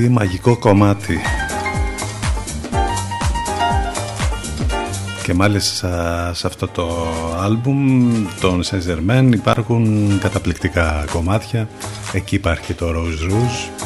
Τι 0.00 0.08
μαγικό 0.08 0.56
κομμάτι. 0.56 1.18
Και 5.22 5.34
μάλιστα 5.34 6.32
σε 6.34 6.46
αυτό 6.46 6.68
το 6.68 7.06
άλμπουμ 7.40 8.12
των 8.40 8.62
Σεζερμέν 8.62 9.32
υπάρχουν 9.32 10.18
καταπληκτικά 10.20 11.04
κομμάτια. 11.12 11.68
Εκεί 12.12 12.34
υπάρχει 12.34 12.74
το 12.74 12.86
Rose 12.88 13.30
Rouge. 13.30 13.84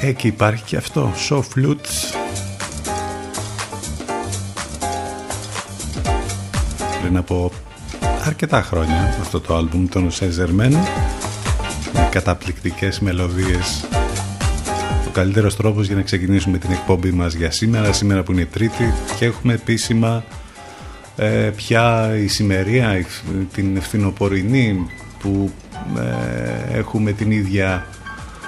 Εκεί 0.00 0.26
υπάρχει 0.26 0.62
και 0.64 0.76
αυτό, 0.76 1.12
So 1.28 1.36
Flutes. 1.36 2.18
Πριν 7.02 7.16
από 7.16 7.50
αρκετά 8.26 8.62
χρόνια 8.62 9.16
αυτό 9.20 9.40
το 9.40 9.56
άλμπουμ 9.56 9.88
των 9.88 10.10
Σεζερμέν 10.10 10.72
με 11.92 12.08
καταπληκτικές 12.10 13.00
μελωδίες 13.00 13.84
ο 15.10 15.12
καλύτερος 15.12 15.56
τρόπος 15.56 15.86
για 15.86 15.96
να 15.96 16.02
ξεκινήσουμε 16.02 16.58
την 16.58 16.70
εκπομπή 16.72 17.10
μας 17.10 17.34
για 17.34 17.50
σήμερα 17.50 17.92
σήμερα 17.92 18.22
που 18.22 18.32
είναι 18.32 18.44
τρίτη 18.44 18.94
και 19.18 19.24
έχουμε 19.24 19.52
επίσημα 19.52 20.24
ε, 21.16 21.50
πια 21.56 22.16
η 22.16 22.26
σημερία 22.26 23.06
την 23.52 23.76
ευθυνοπορεινή 23.76 24.86
που 25.18 25.50
ε, 25.98 26.78
έχουμε 26.78 27.12
την 27.12 27.30
ίδια 27.30 27.86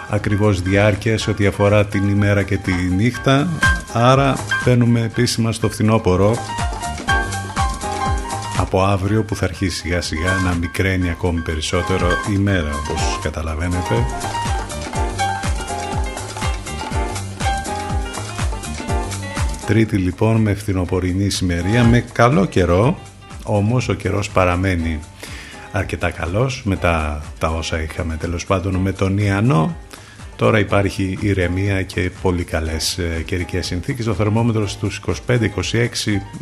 ακριβώς 0.09 0.62
διάρκεια 0.62 1.19
σε 1.19 1.31
ό,τι 1.31 1.47
αφορά 1.47 1.87
την 1.87 2.09
ημέρα 2.09 2.43
και 2.43 2.56
τη 2.56 2.73
νύχτα. 2.73 3.49
Άρα 3.93 4.37
μπαίνουμε 4.65 5.00
επίσημα 5.00 5.53
στο 5.53 5.69
φθινόπωρο 5.69 6.37
από 8.58 8.82
αύριο 8.82 9.25
που 9.25 9.37
θα 9.37 9.44
αρχίσει 9.44 9.76
σιγά 9.76 10.00
σιγά 10.00 10.32
να 10.44 10.55
μικραίνει 10.55 11.11
ακόμη 11.11 11.41
περισσότερο 11.41 12.06
η 12.35 12.37
μέρα 12.37 12.70
όπως 12.75 13.19
καταλαβαίνετε 13.23 13.94
Τρίτη 19.67 19.97
λοιπόν 19.97 20.41
με 20.41 20.55
φθινοπορεινή 20.55 21.31
σημερία 21.31 21.85
με 21.85 22.05
καλό 22.12 22.44
καιρό 22.44 22.99
όμως 23.44 23.88
ο 23.88 23.94
καιρός 23.94 24.31
παραμένει 24.31 25.00
αρκετά 25.73 26.11
καλός 26.11 26.62
μετά 26.64 27.23
τα 27.38 27.49
όσα 27.49 27.82
είχαμε. 27.82 28.17
Τέλος 28.17 28.47
πάντων 28.47 28.75
με 28.75 28.93
τον 28.93 29.19
Ιαννό 29.19 29.76
τώρα 30.37 30.59
υπάρχει 30.59 31.19
ηρεμία 31.20 31.82
και 31.82 32.11
πολύ 32.23 32.44
καλές 32.44 32.99
ε, 32.99 33.23
καιρικές 33.26 33.67
συνθήκες. 33.67 34.05
Το 34.05 34.14
θερμόμετρος 34.14 34.70
στους 34.70 35.00
25-26 35.26 35.38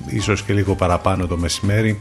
ίσως 0.07 0.43
και 0.43 0.53
λίγο 0.53 0.75
παραπάνω 0.75 1.27
το 1.27 1.37
μεσημέρι 1.37 2.01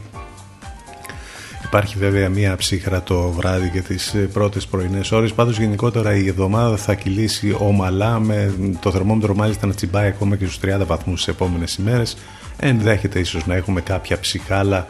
Υπάρχει 1.70 1.98
βέβαια 1.98 2.28
μία 2.28 2.56
ψύχρα 2.56 3.02
το 3.02 3.30
βράδυ 3.30 3.70
και 3.70 3.80
τις 3.80 4.14
ε, 4.14 4.18
πρώτες 4.18 4.66
πρωινές 4.66 5.12
ώρες. 5.12 5.32
Πάντως 5.32 5.58
γενικότερα 5.58 6.14
η 6.14 6.28
εβδομάδα 6.28 6.76
θα 6.76 6.94
κυλήσει 6.94 7.56
ομαλά 7.58 8.20
με 8.20 8.54
το 8.80 8.90
θερμόμετρο 8.90 9.34
μάλιστα 9.34 9.66
να 9.66 9.74
τσιμπάει 9.74 10.06
ακόμα 10.06 10.36
και 10.36 10.46
στους 10.46 10.58
30 10.62 10.86
βαθμούς 10.86 11.20
στις 11.20 11.34
επόμενες 11.34 11.74
ημέρες. 11.74 12.16
Ενδέχεται 12.56 13.18
ίσως 13.18 13.46
να 13.46 13.54
έχουμε 13.54 13.80
κάποια 13.80 14.20
ψυχάλα 14.20 14.86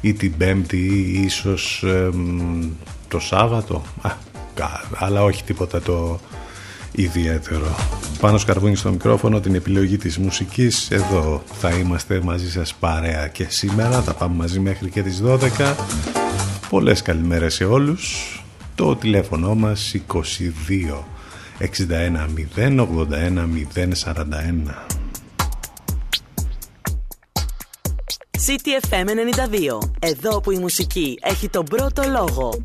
ή 0.00 0.12
την 0.12 0.36
Πέμπτη 0.36 0.76
ή 0.76 1.22
ίσως 1.22 1.84
το 3.08 3.18
Σάββατο. 3.18 3.82
Α, 4.02 4.10
αλλά 4.94 5.22
όχι 5.22 5.44
τίποτα 5.44 5.80
το 5.80 6.20
ιδιαίτερο. 6.94 7.76
Πάνω 8.20 8.38
σκαρβούνι 8.38 8.76
στο 8.76 8.90
μικρόφωνο 8.90 9.40
την 9.40 9.54
επιλογή 9.54 9.96
της 9.96 10.18
μουσικής. 10.18 10.90
Εδώ 10.90 11.42
θα 11.52 11.70
είμαστε 11.70 12.20
μαζί 12.20 12.50
σας 12.50 12.74
παρέα 12.74 13.28
και 13.28 13.46
σήμερα. 13.48 14.02
Θα 14.02 14.14
πάμε 14.14 14.34
μαζί 14.36 14.60
μέχρι 14.60 14.90
και 14.90 15.02
τις 15.02 15.22
12. 15.24 15.76
Πολλές 16.70 17.02
καλημέρες 17.02 17.54
σε 17.54 17.64
όλους. 17.64 18.28
Το 18.74 18.96
τηλέφωνο 18.96 19.54
μας 19.54 19.94
22 19.94 21.04
61 21.58 22.28
0 22.28 22.86
81 22.86 23.46
041. 23.46 24.94
CTFM 28.46 29.08
92. 29.08 29.88
Εδώ 29.98 30.40
που 30.40 30.50
η 30.50 30.58
μουσική 30.58 31.18
έχει 31.22 31.48
τον 31.48 31.64
πρώτο 31.64 32.02
λόγο. 32.10 32.62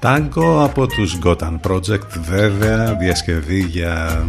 Τάγκο 0.00 0.64
από 0.64 0.86
τους 0.86 1.18
Gotan 1.24 1.60
Project 1.68 2.08
βέβαια 2.20 2.94
διασκευή 2.94 3.60
για 3.60 4.26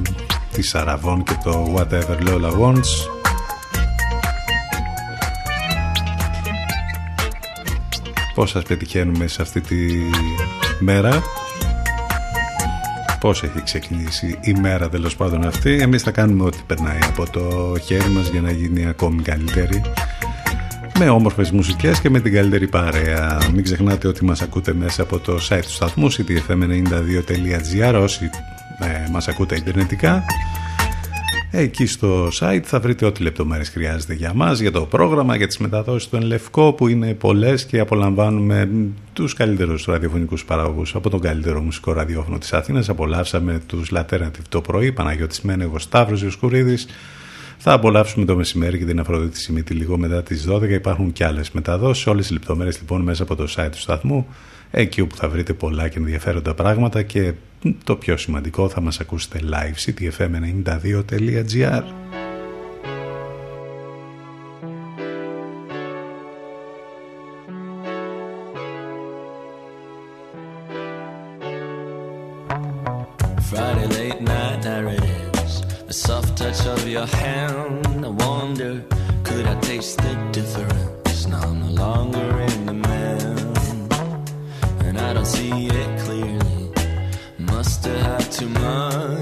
τη 0.51 0.61
Σαραβόν 0.61 1.23
και 1.23 1.37
το 1.43 1.73
Whatever 1.75 2.27
Lola 2.27 2.51
Wants. 2.59 3.09
Πώς 8.35 8.49
σας 8.49 8.63
πετυχαίνουμε 8.63 9.27
σε 9.27 9.41
αυτή 9.41 9.61
τη 9.61 9.77
μέρα; 10.79 11.21
Πώς 13.19 13.43
έχει 13.43 13.63
ξεκινήσει 13.63 14.39
η 14.41 14.53
μέρα 14.53 14.89
τέλος 14.89 15.15
πάντων 15.15 15.45
αυτή; 15.47 15.81
Εμείς 15.81 16.03
θα 16.03 16.11
κάνουμε 16.11 16.43
ό,τι 16.43 16.57
περνάει 16.67 16.99
από 17.07 17.29
το 17.29 17.75
χέρι 17.85 18.09
μας 18.09 18.27
για 18.27 18.41
να 18.41 18.51
γίνει 18.51 18.87
ακόμη 18.87 19.21
καλύτερη 19.21 19.81
με 21.03 21.09
όμορφες 21.09 21.51
μουσικές 21.51 21.99
και 21.99 22.09
με 22.09 22.19
την 22.19 22.33
καλύτερη 22.33 22.67
παρέα. 22.67 23.37
Μην 23.53 23.63
ξεχνάτε 23.63 24.07
ότι 24.07 24.25
μας 24.25 24.41
ακούτε 24.41 24.73
μέσα 24.73 25.01
από 25.01 25.19
το 25.19 25.37
site 25.49 25.61
του 25.61 25.71
σταθμού 25.71 26.11
ctfm92.gr 26.11 27.99
όσοι 28.01 28.29
ε, 28.79 29.09
μας 29.11 29.27
ακούτε 29.27 29.55
ιντερνετικά. 29.55 30.23
Εκεί 31.51 31.85
στο 31.85 32.27
site 32.39 32.61
θα 32.63 32.79
βρείτε 32.79 33.05
ό,τι 33.05 33.23
λεπτομέρειες 33.23 33.69
χρειάζεται 33.69 34.13
για 34.13 34.33
μας, 34.33 34.59
για 34.59 34.71
το 34.71 34.81
πρόγραμμα, 34.81 35.35
για 35.35 35.47
τις 35.47 35.57
μεταδόσεις 35.57 36.09
του 36.09 36.15
Ενλευκό 36.15 36.73
που 36.73 36.87
είναι 36.87 37.13
πολλές 37.13 37.65
και 37.65 37.79
απολαμβάνουμε 37.79 38.69
τους 39.13 39.33
καλύτερους 39.33 39.85
ραδιοφωνικούς 39.85 40.45
παραγωγούς 40.45 40.95
από 40.95 41.09
τον 41.09 41.19
καλύτερο 41.19 41.61
μουσικό 41.61 41.93
ραδιόφωνο 41.93 42.37
της 42.37 42.53
Αθήνας. 42.53 42.89
Απολαύσαμε 42.89 43.61
τους 43.65 43.91
Laternative 43.95 44.45
το 44.49 44.61
πρωί, 44.61 44.91
Παναγιώτης 44.91 45.41
Μένεγος, 45.41 45.83
Σταύρος 45.83 46.21
Ιωσκουρίδης, 46.21 46.87
θα 47.63 47.73
απολαύσουμε 47.73 48.25
το 48.25 48.35
μεσημέρι 48.35 48.77
και 48.77 48.85
την 48.85 48.99
Αφροδίτη 48.99 49.39
Σιμίτη 49.39 49.73
λίγο 49.73 49.97
μετά 49.97 50.23
τις 50.23 50.47
12. 50.49 50.69
Υπάρχουν 50.69 51.11
και 51.11 51.25
άλλες 51.25 51.51
μεταδόσεις. 51.51 52.07
Όλες 52.07 52.29
οι 52.29 52.33
λεπτομέρειες 52.33 52.79
λοιπόν 52.79 53.01
μέσα 53.01 53.23
από 53.23 53.35
το 53.35 53.53
site 53.55 53.69
του 53.71 53.79
σταθμού. 53.79 54.27
Εκεί 54.71 55.01
όπου 55.01 55.15
θα 55.15 55.29
βρείτε 55.29 55.53
πολλά 55.53 55.87
και 55.87 55.99
ενδιαφέροντα 55.99 56.53
πράγματα 56.53 57.01
και 57.01 57.33
το 57.83 57.95
πιο 57.95 58.17
σημαντικό 58.17 58.69
θα 58.69 58.81
μας 58.81 58.99
ακούσετε 58.99 59.39
live 59.43 59.75
ctfm92.gr 59.85 61.83
your 76.87 77.05
hand. 77.05 78.05
I 78.05 78.07
wonder, 78.07 78.81
could 79.23 79.45
I 79.45 79.59
taste 79.59 79.97
the 79.97 80.15
difference? 80.31 81.27
Now 81.27 81.41
I'm 81.41 81.59
no 81.59 81.83
longer 81.83 82.39
in 82.41 82.65
the 82.65 82.73
man, 82.73 83.89
and 84.85 84.97
I 84.97 85.13
don't 85.13 85.25
see 85.25 85.67
it 85.67 85.99
clearly. 85.99 86.71
Must 87.37 87.85
have 87.85 88.01
had 88.01 88.31
too 88.31 88.47
much, 88.47 89.20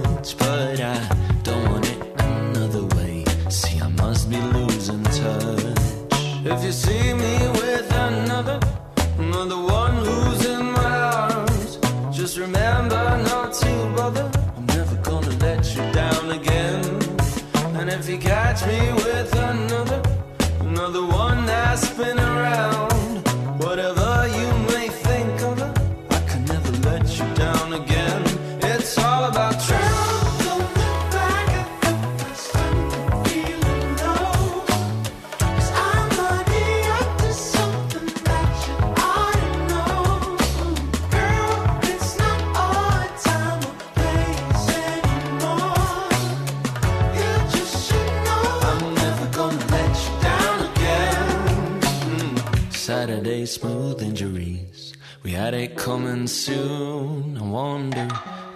It 55.51 55.75
coming 55.75 56.27
soon. 56.27 57.35
I 57.37 57.41
wonder, 57.41 58.07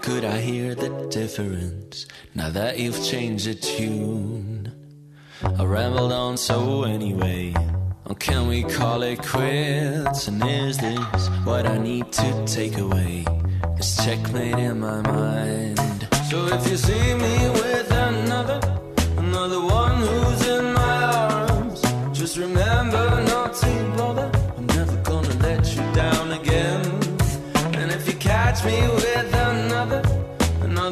could 0.01 0.23
I 0.23 0.39
hear 0.39 0.75
the 0.75 1.07
difference 1.09 2.05
now 2.35 2.51
that 2.51 2.77
you've 2.77 3.03
changed 3.03 3.47
the 3.47 3.55
tune? 3.55 4.71
I 5.43 5.63
rambled 5.63 6.12
on 6.13 6.38
so 6.38 6.83
anyway. 6.83 7.55
Or 8.05 8.15
can 8.15 8.47
we 8.47 8.63
call 8.63 9.01
it 9.01 9.23
quits? 9.23 10.27
And 10.27 10.43
is 10.43 10.77
this 10.77 11.29
what 11.45 11.65
I 11.65 11.79
need 11.79 12.12
to 12.12 12.45
take 12.45 12.77
away? 12.77 13.25
This 13.75 13.97
checkmate 14.05 14.59
in 14.59 14.79
my 14.79 15.01
mind. 15.01 16.07
So 16.29 16.45
if 16.45 16.69
you 16.69 16.77
see 16.77 17.15
me 17.15 17.52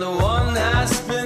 another 0.02 0.24
one 0.24 0.54
that's 0.56 1.00
been 1.02 1.21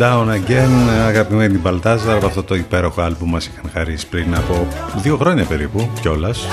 down 0.00 0.28
again 0.28 0.90
Αγαπημένη 1.06 1.58
Μπαλτάζαρ 1.58 2.16
από 2.16 2.26
αυτό 2.26 2.42
το 2.42 2.54
υπέροχο 2.54 3.00
άλμπου 3.00 3.26
μας 3.26 3.46
είχαν 3.46 3.70
χαρίσει 3.72 4.06
πριν 4.06 4.34
από 4.34 4.66
δύο 4.96 5.16
χρόνια 5.16 5.44
περίπου 5.44 5.90
κιόλας 6.00 6.46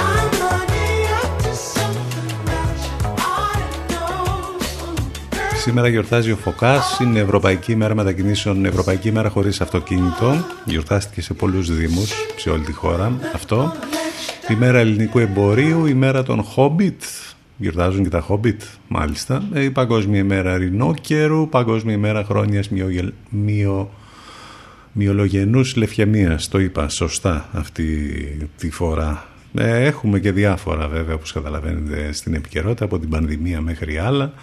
Σήμερα 5.59 5.87
γιορτάζει 5.87 6.31
ο 6.31 6.35
Φωκάς, 6.35 6.99
είναι 7.01 7.19
Ευρωπαϊκή 7.19 7.71
ημέρα 7.71 7.95
μετακινήσεων, 7.95 8.65
Ευρωπαϊκή 8.65 9.07
ημέρα 9.07 9.29
χωρίς 9.29 9.61
αυτοκίνητο. 9.61 10.45
Γιορτάστηκε 10.65 11.21
σε 11.21 11.33
πολλούς 11.33 11.75
δήμους, 11.75 12.11
σε 12.37 12.49
όλη 12.49 12.63
τη 12.63 12.73
χώρα 12.73 13.11
αυτό. 13.33 13.73
Η 14.49 14.55
μέρα 14.55 14.77
ελληνικού 14.77 15.19
εμπορίου, 15.19 15.85
η 15.85 15.93
μέρα 15.93 16.23
των 16.23 16.43
Χόμπιτ, 16.43 17.01
γιορτάζουν 17.57 18.03
και 18.03 18.09
τα 18.09 18.19
Χόμπιτ 18.19 18.61
μάλιστα. 18.87 19.43
Ε, 19.53 19.63
η 19.63 19.71
Παγκόσμια 19.71 20.19
ημέρα 20.19 20.57
ρινόκερου, 20.57 21.49
Παγκόσμια 21.49 21.93
ημέρα 21.93 22.23
χρόνιας 22.23 22.69
μειογελ... 22.69 23.13
μειο... 23.29 23.91
μειολογενούς 24.91 25.75
λευχαιμίας. 25.75 26.47
Το 26.47 26.59
είπα 26.59 26.89
σωστά 26.89 27.49
αυτή 27.51 28.49
τη 28.57 28.69
φορά. 28.69 29.27
Ε, 29.53 29.85
έχουμε 29.85 30.19
και 30.19 30.31
διάφορα 30.31 30.87
βέβαια 30.87 31.15
όπως 31.15 31.31
καταλαβαίνετε 31.31 32.11
στην 32.11 32.33
επικαιρότητα 32.33 32.85
από 32.85 32.99
την 32.99 33.09
πανδημία 33.09 33.61
μέχρι 33.61 33.97
άλλα. 33.97 34.33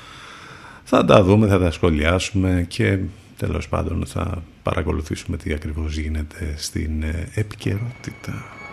Θα 0.84 1.04
τα 1.04 1.22
δούμε, 1.22 1.46
θα 1.46 1.58
τα 1.58 1.70
σχολιάσουμε 1.70 2.64
και 2.68 2.98
τέλος 3.36 3.68
πάντων 3.68 4.06
θα 4.06 4.42
παρακολουθήσουμε 4.62 5.36
τι 5.36 5.52
ακριβώς 5.52 5.96
γίνεται 5.96 6.54
στην 6.56 7.02
ε, 7.02 7.28
επικαιρότητα. 7.34 8.63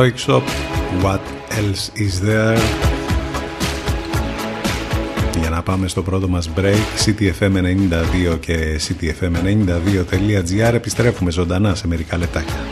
Roixop 0.00 0.44
What 1.04 1.20
else 1.60 1.90
is 1.94 2.14
there; 2.26 2.58
Για 5.40 5.50
να 5.50 5.62
πάμε 5.62 5.88
στο 5.88 6.02
πρώτο 6.02 6.28
μας 6.28 6.50
break 6.56 7.06
CTFM92 7.06 8.38
και 8.40 8.80
CTFM92.gr 8.88 10.72
Επιστρέφουμε 10.74 11.30
ζωντανά 11.30 11.74
σε 11.74 11.86
μερικά 11.86 12.18
λεπτάκια 12.18 12.69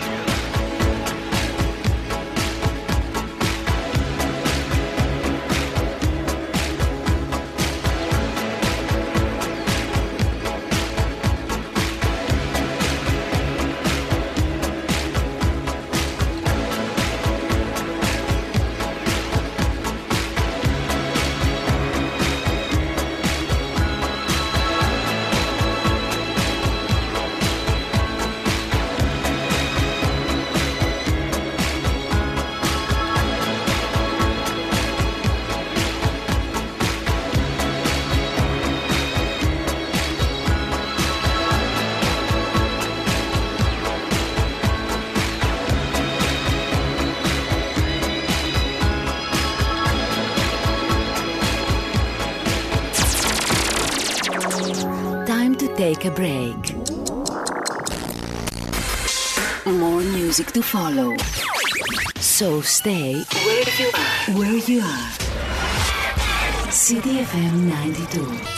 take 55.79 56.05
a 56.07 56.11
break. 56.11 56.75
More 59.65 60.01
music 60.01 60.51
to 60.51 60.61
follow. 60.61 61.17
So 62.19 62.61
stay 62.63 63.23
where 63.45 63.65
you 63.79 63.91
are. 63.95 64.39
Where 64.39 64.57
you 64.57 64.81
are. 64.81 65.11
CDFM 66.73 67.69
92. 67.69 68.58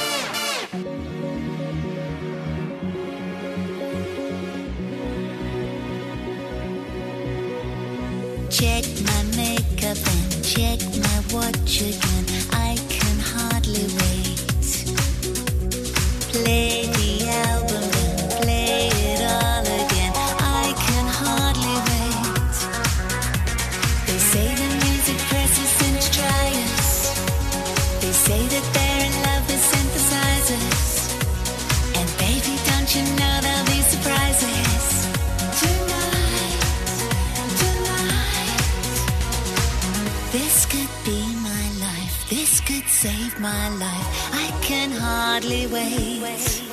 Check 8.61 8.85
my 9.07 9.23
makeup 9.35 9.97
and 9.97 10.45
check 10.45 10.79
my 10.95 11.19
watch 11.33 11.81
again. 11.81 12.25
I 12.51 12.77
can 12.89 13.17
hardly 13.17 13.87
wait. 13.97 14.37
Play 16.29 16.80
my 43.41 43.69
life. 43.69 44.07
I 44.33 44.51
can 44.61 44.91
hardly 44.91 45.65
wait. 45.65 46.70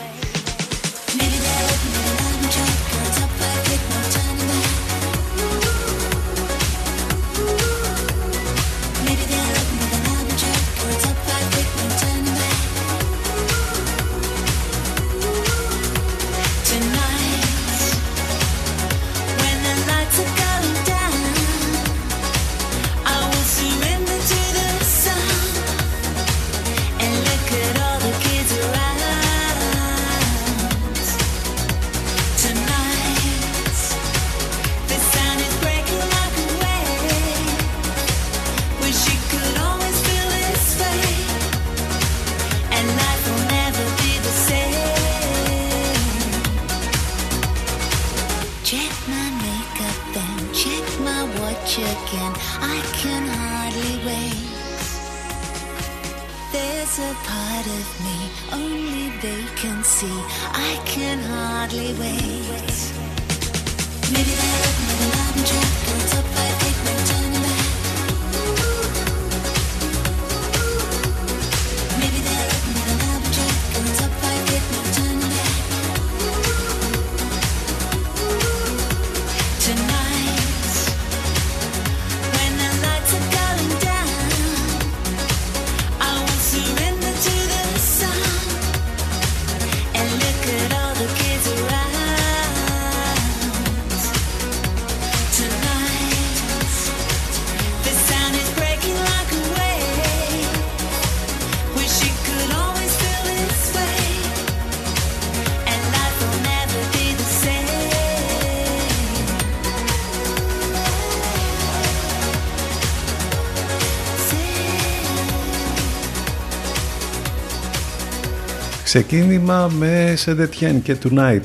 Ξεκίνημα 118.99 119.71
με 119.79 120.15
Σεντετιέν 120.17 120.83
και 120.83 120.97
Tonight. 121.03 121.41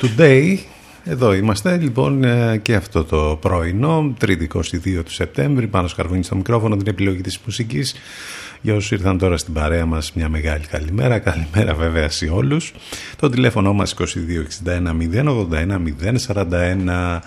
Today, 0.00 0.56
εδώ 1.04 1.32
είμαστε 1.32 1.76
λοιπόν 1.76 2.24
ε, 2.24 2.56
και 2.62 2.74
αυτό 2.74 3.04
το 3.04 3.38
πρωινό, 3.40 4.14
3η 4.20 4.46
22 4.52 5.02
του 5.04 5.12
Σεπτέμβρη, 5.12 5.66
πάνω 5.66 5.88
σκαρβούνι 5.88 6.22
στο 6.24 6.36
μικρόφωνο, 6.36 6.76
την 6.76 6.86
επιλογή 6.86 7.20
της 7.20 7.38
μουσικής. 7.44 7.94
Για 8.60 8.74
όσους 8.74 8.90
ήρθαν 8.90 9.18
τώρα 9.18 9.36
στην 9.36 9.54
παρέα 9.54 9.86
μας, 9.86 10.12
μια 10.12 10.28
μεγάλη 10.28 10.66
καλημέρα. 10.66 11.18
Καλημέρα 11.18 11.74
βέβαια 11.74 12.08
σε 12.08 12.26
όλους. 12.26 12.72
Το 13.16 13.28
τηλέφωνο 13.28 13.72
μας 13.72 13.94
2261 13.94 14.94
081 14.96 15.78
041 16.26 17.20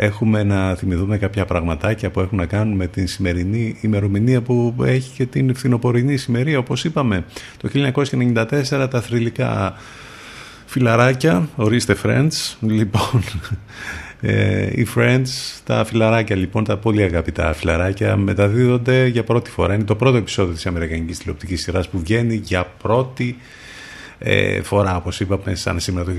έχουμε 0.00 0.42
να 0.42 0.74
θυμηθούμε 0.74 1.18
κάποια 1.18 1.44
πραγματάκια 1.44 2.10
που 2.10 2.20
έχουν 2.20 2.38
να 2.38 2.46
κάνουν 2.46 2.76
με 2.76 2.86
την 2.86 3.06
σημερινή 3.06 3.76
ημερομηνία 3.80 4.40
που 4.40 4.74
έχει 4.84 5.10
και 5.16 5.26
την 5.26 5.54
φθινοπορεινή 5.54 6.16
σημερία 6.16 6.58
όπως 6.58 6.84
είπαμε. 6.84 7.24
Το 7.56 7.68
1994 7.74 8.88
τα 8.90 9.00
θρηλυκά 9.00 9.74
φιλαράκια. 10.66 11.48
Ορίστε 11.56 11.96
Friends. 12.04 12.56
Λοιπόν 12.60 13.22
ε, 14.20 14.66
οι 14.80 14.86
Friends 14.96 15.28
τα 15.64 15.84
φιλαράκια 15.84 16.36
λοιπόν 16.36 16.64
τα 16.64 16.76
πολύ 16.76 17.02
αγαπητά 17.02 17.52
φιλαράκια 17.52 18.16
μεταδίδονται 18.16 19.06
για 19.06 19.24
πρώτη 19.24 19.50
φορά. 19.50 19.74
Είναι 19.74 19.84
το 19.84 19.96
πρώτο 19.96 20.16
επεισόδιο 20.16 20.54
της 20.54 20.66
Αμερικανικής 20.66 21.18
τηλεοπτικής 21.18 21.62
σειράς 21.62 21.88
που 21.88 21.98
βγαίνει 21.98 22.34
για 22.34 22.66
πρώτη 22.82 23.36
ε, 24.18 24.62
φορά 24.62 24.96
όπως 24.96 25.20
είπαμε 25.20 25.54
σαν 25.54 25.80
σήμερα 25.80 26.04
το 26.04 26.12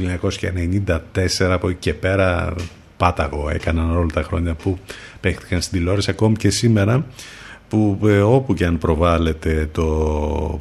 1994 1.40 1.50
από 1.50 1.70
εκεί 1.70 1.78
και 1.80 1.94
πέρα 1.94 2.54
πάταγο 3.02 3.50
έκαναν 3.50 3.98
όλα 3.98 4.10
τα 4.14 4.24
χρόνια 4.24 4.54
που 4.54 4.78
παίχτηκαν 5.20 5.62
στην 5.62 5.78
τηλεόραση 5.78 6.10
ακόμη 6.10 6.36
και 6.36 6.50
σήμερα 6.50 7.06
που 7.70 8.00
ε, 8.06 8.22
όπου 8.22 8.54
και 8.54 8.66
αν 8.66 8.78
προβάλλεται 8.78 9.70
το, 9.72 10.60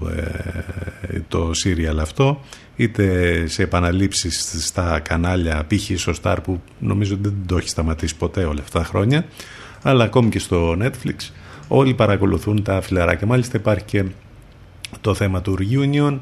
ε, 1.00 1.20
το 1.28 1.54
σύριαλ 1.54 1.98
αυτό 1.98 2.40
είτε 2.76 3.46
σε 3.46 3.62
επαναλήψεις 3.62 4.66
στα 4.66 5.00
κανάλια 5.00 5.66
π.χ. 5.68 6.00
στο 6.00 6.12
Star 6.22 6.36
που 6.42 6.60
νομίζω 6.78 7.16
δεν 7.20 7.34
το 7.46 7.56
έχει 7.56 7.68
σταματήσει 7.68 8.16
ποτέ 8.16 8.44
όλα 8.44 8.60
αυτά 8.62 8.78
τα 8.78 8.84
χρόνια 8.84 9.24
αλλά 9.82 10.04
ακόμη 10.04 10.28
και 10.28 10.38
στο 10.38 10.76
Netflix 10.82 11.30
όλοι 11.68 11.94
παρακολουθούν 11.94 12.62
τα 12.62 12.80
φιλαράκια 12.80 13.26
μάλιστα 13.26 13.56
υπάρχει 13.56 13.84
και 13.84 14.04
το 15.00 15.14
θέμα 15.14 15.40
του 15.40 15.58
Reunion 15.60 16.18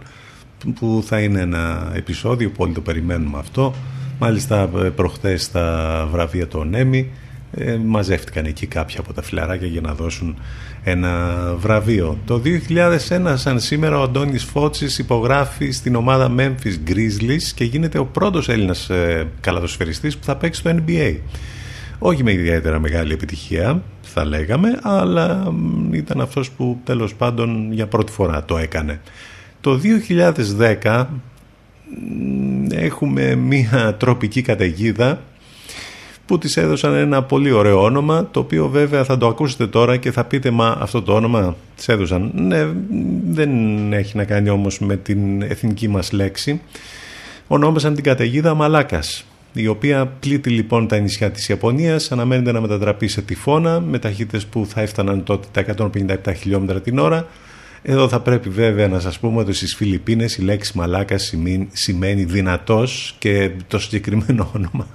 που 0.74 1.02
θα 1.06 1.20
είναι 1.20 1.40
ένα 1.40 1.92
επεισόδιο 1.94 2.50
που 2.50 2.56
όλοι 2.58 2.72
το 2.72 2.80
περιμένουμε 2.80 3.38
αυτό 3.38 3.74
Μάλιστα 4.20 4.70
προχθές 4.96 5.42
στα 5.42 6.08
βραβεία 6.10 6.48
των 6.48 6.74
Έμι 6.74 7.10
ε, 7.52 7.76
μαζεύτηκαν 7.84 8.44
εκεί 8.44 8.66
κάποια 8.66 9.00
από 9.00 9.12
τα 9.12 9.22
φιλαράκια 9.22 9.66
για 9.66 9.80
να 9.80 9.94
δώσουν 9.94 10.36
ένα 10.84 11.34
βραβείο. 11.58 12.18
Το 12.24 12.42
2001 13.08 13.32
σαν 13.34 13.60
σήμερα 13.60 13.98
ο 13.98 14.02
Αντώνης 14.02 14.44
Φώτσης 14.44 14.98
υπογράφει 14.98 15.70
στην 15.70 15.94
ομάδα 15.94 16.34
Memphis 16.38 16.90
Grizzlies 16.90 17.42
και 17.54 17.64
γίνεται 17.64 17.98
ο 17.98 18.04
πρώτος 18.04 18.48
Έλληνας 18.48 18.90
ε, 18.90 19.26
καλαδοσφαιριστής 19.40 20.16
που 20.16 20.24
θα 20.24 20.36
παίξει 20.36 20.60
στο 20.60 20.74
NBA. 20.86 21.16
Όχι 21.98 22.22
με 22.22 22.32
ιδιαίτερα 22.32 22.78
μεγάλη 22.78 23.12
επιτυχία 23.12 23.82
θα 24.02 24.24
λέγαμε 24.24 24.78
αλλά 24.82 25.52
ήταν 25.90 26.20
αυτός 26.20 26.50
που 26.50 26.80
τέλος 26.84 27.14
πάντων 27.14 27.72
για 27.72 27.86
πρώτη 27.86 28.12
φορά 28.12 28.44
το 28.44 28.58
έκανε. 28.58 29.00
Το 29.60 29.80
2010 30.82 31.06
έχουμε 32.70 33.34
μία 33.34 33.94
τροπική 33.98 34.42
καταιγίδα 34.42 35.20
που 36.26 36.38
της 36.38 36.56
έδωσαν 36.56 36.94
ένα 36.94 37.22
πολύ 37.22 37.50
ωραίο 37.50 37.82
όνομα 37.82 38.28
το 38.30 38.40
οποίο 38.40 38.68
βέβαια 38.68 39.04
θα 39.04 39.18
το 39.18 39.26
ακούσετε 39.26 39.66
τώρα 39.66 39.96
και 39.96 40.12
θα 40.12 40.24
πείτε 40.24 40.50
μα 40.50 40.76
αυτό 40.80 41.02
το 41.02 41.14
όνομα 41.14 41.56
της 41.76 41.88
έδωσαν 41.88 42.30
ναι 42.34 42.66
δεν 43.28 43.92
έχει 43.92 44.16
να 44.16 44.24
κάνει 44.24 44.48
όμως 44.48 44.78
με 44.78 44.96
την 44.96 45.42
εθνική 45.42 45.88
μας 45.88 46.12
λέξη. 46.12 46.60
Ονόμασαν 47.46 47.94
την 47.94 48.04
καταιγίδα 48.04 48.54
Μαλάκας 48.54 49.24
η 49.52 49.66
οποία 49.66 50.06
πλήττει 50.06 50.50
λοιπόν 50.50 50.88
τα 50.88 50.98
νησιά 50.98 51.30
της 51.30 51.48
Ιαπωνίας 51.48 52.12
αναμένεται 52.12 52.52
να 52.52 52.60
μετατραπεί 52.60 53.08
σε 53.08 53.22
τυφώνα 53.22 53.80
με 53.80 53.98
ταχύτητες 53.98 54.46
που 54.46 54.66
θα 54.66 54.80
έφταναν 54.80 55.24
τότε 55.24 55.46
τα 55.52 55.90
157 56.26 56.34
χιλιόμετρα 56.36 56.80
την 56.80 56.98
ώρα 56.98 57.26
εδώ 57.82 58.08
θα 58.08 58.20
πρέπει 58.20 58.48
βέβαια 58.48 58.88
να 58.88 59.00
σας 59.00 59.18
πούμε 59.18 59.40
ότι 59.40 59.52
στις 59.52 59.74
Φιλιππίνες 59.74 60.36
η 60.36 60.42
λέξη 60.42 60.72
μαλάκα 60.74 61.16
σημαίνει 61.72 62.24
δυνατός 62.24 63.14
και 63.18 63.50
το 63.68 63.78
συγκεκριμένο 63.78 64.50
όνομα 64.56 64.86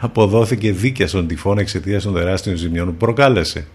αποδόθηκε 0.00 0.72
δίκαια 0.72 1.06
στον 1.06 1.26
τυφώνα 1.26 1.60
εξαιτίας 1.60 2.02
των 2.02 2.14
τεράστιων 2.14 2.56
ζημιών 2.56 2.86
που 2.86 2.94
προκάλεσε. 2.94 3.66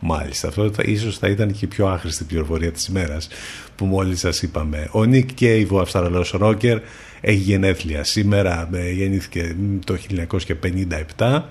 Μάλιστα, 0.00 0.48
αυτό 0.48 0.70
θα, 0.72 0.82
ίσως 0.86 1.18
θα 1.18 1.28
ήταν 1.28 1.52
και 1.52 1.64
η 1.64 1.68
πιο 1.68 1.86
άχρηστη 1.86 2.24
πληροφορία 2.24 2.72
της 2.72 2.86
ημέρας 2.86 3.28
που 3.76 3.84
μόλις 3.84 4.20
σας 4.20 4.42
είπαμε. 4.42 4.88
Ο 4.90 5.04
Νίκ 5.04 5.34
Κέιβ, 5.34 5.72
ο 5.72 5.80
Αυστραλός 5.80 6.30
Ρόκερ, 6.30 6.80
έχει 7.20 7.38
γενέθλια 7.38 8.04
σήμερα, 8.04 8.68
ε, 8.72 8.92
γεννήθηκε 8.92 9.56
το 9.84 9.96
1957 9.96 11.50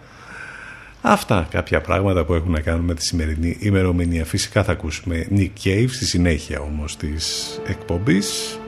Αυτά 1.08 1.48
κάποια 1.50 1.82
πράγματα 1.82 2.26
που 2.26 2.34
έχουν 2.34 2.52
να 2.52 2.60
κάνουν 2.60 2.86
με 2.86 2.94
τη 2.94 3.04
σημερινή 3.06 3.58
ημερομηνία. 3.60 4.26
Φυσικά 4.26 4.64
θα 4.64 4.72
ακούσουμε 4.72 5.28
Nick 5.36 5.50
Cave 5.64 5.88
στη 5.90 6.06
συνέχεια 6.06 6.60
όμως 6.60 6.98
της 6.98 7.46
εκπομπής. 7.68 8.60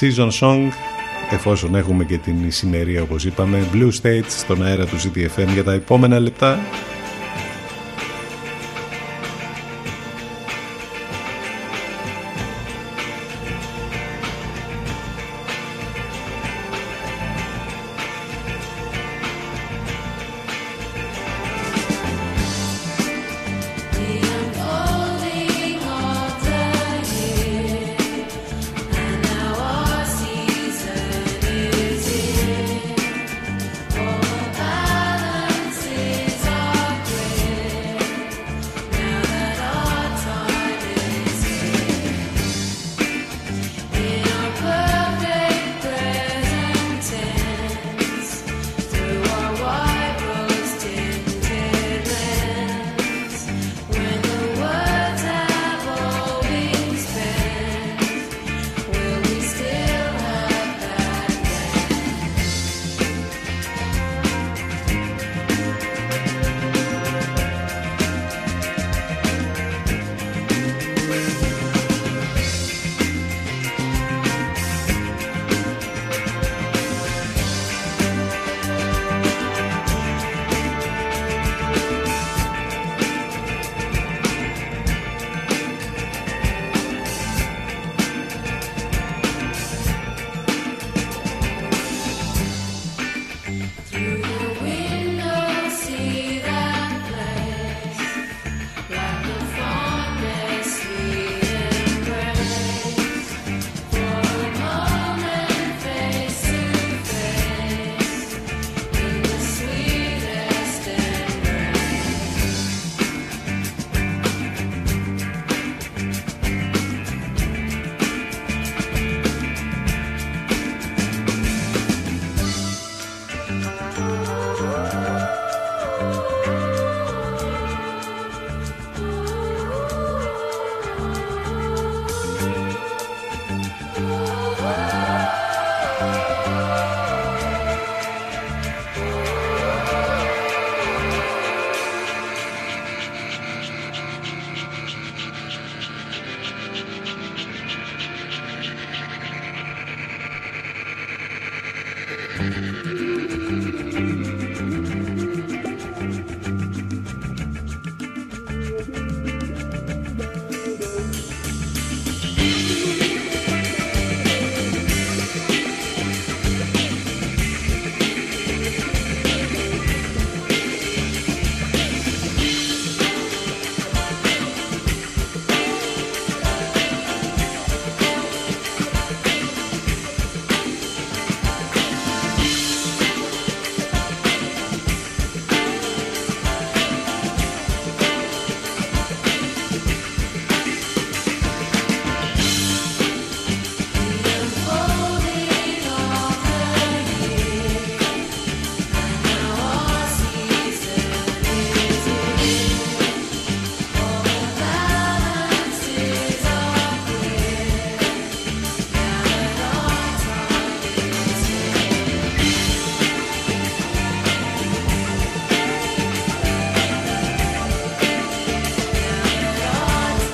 Season 0.00 0.30
Song 0.40 0.68
εφόσον 1.30 1.74
έχουμε 1.74 2.04
και 2.04 2.18
την 2.18 2.46
ησημερία 2.46 3.02
όπως 3.02 3.24
είπαμε 3.24 3.68
Blue 3.72 3.90
States 4.02 4.28
στον 4.28 4.62
αέρα 4.62 4.86
του 4.86 4.96
ZTFM 4.96 5.48
για 5.52 5.64
τα 5.64 5.72
επόμενα 5.72 6.18
λεπτά 6.18 6.58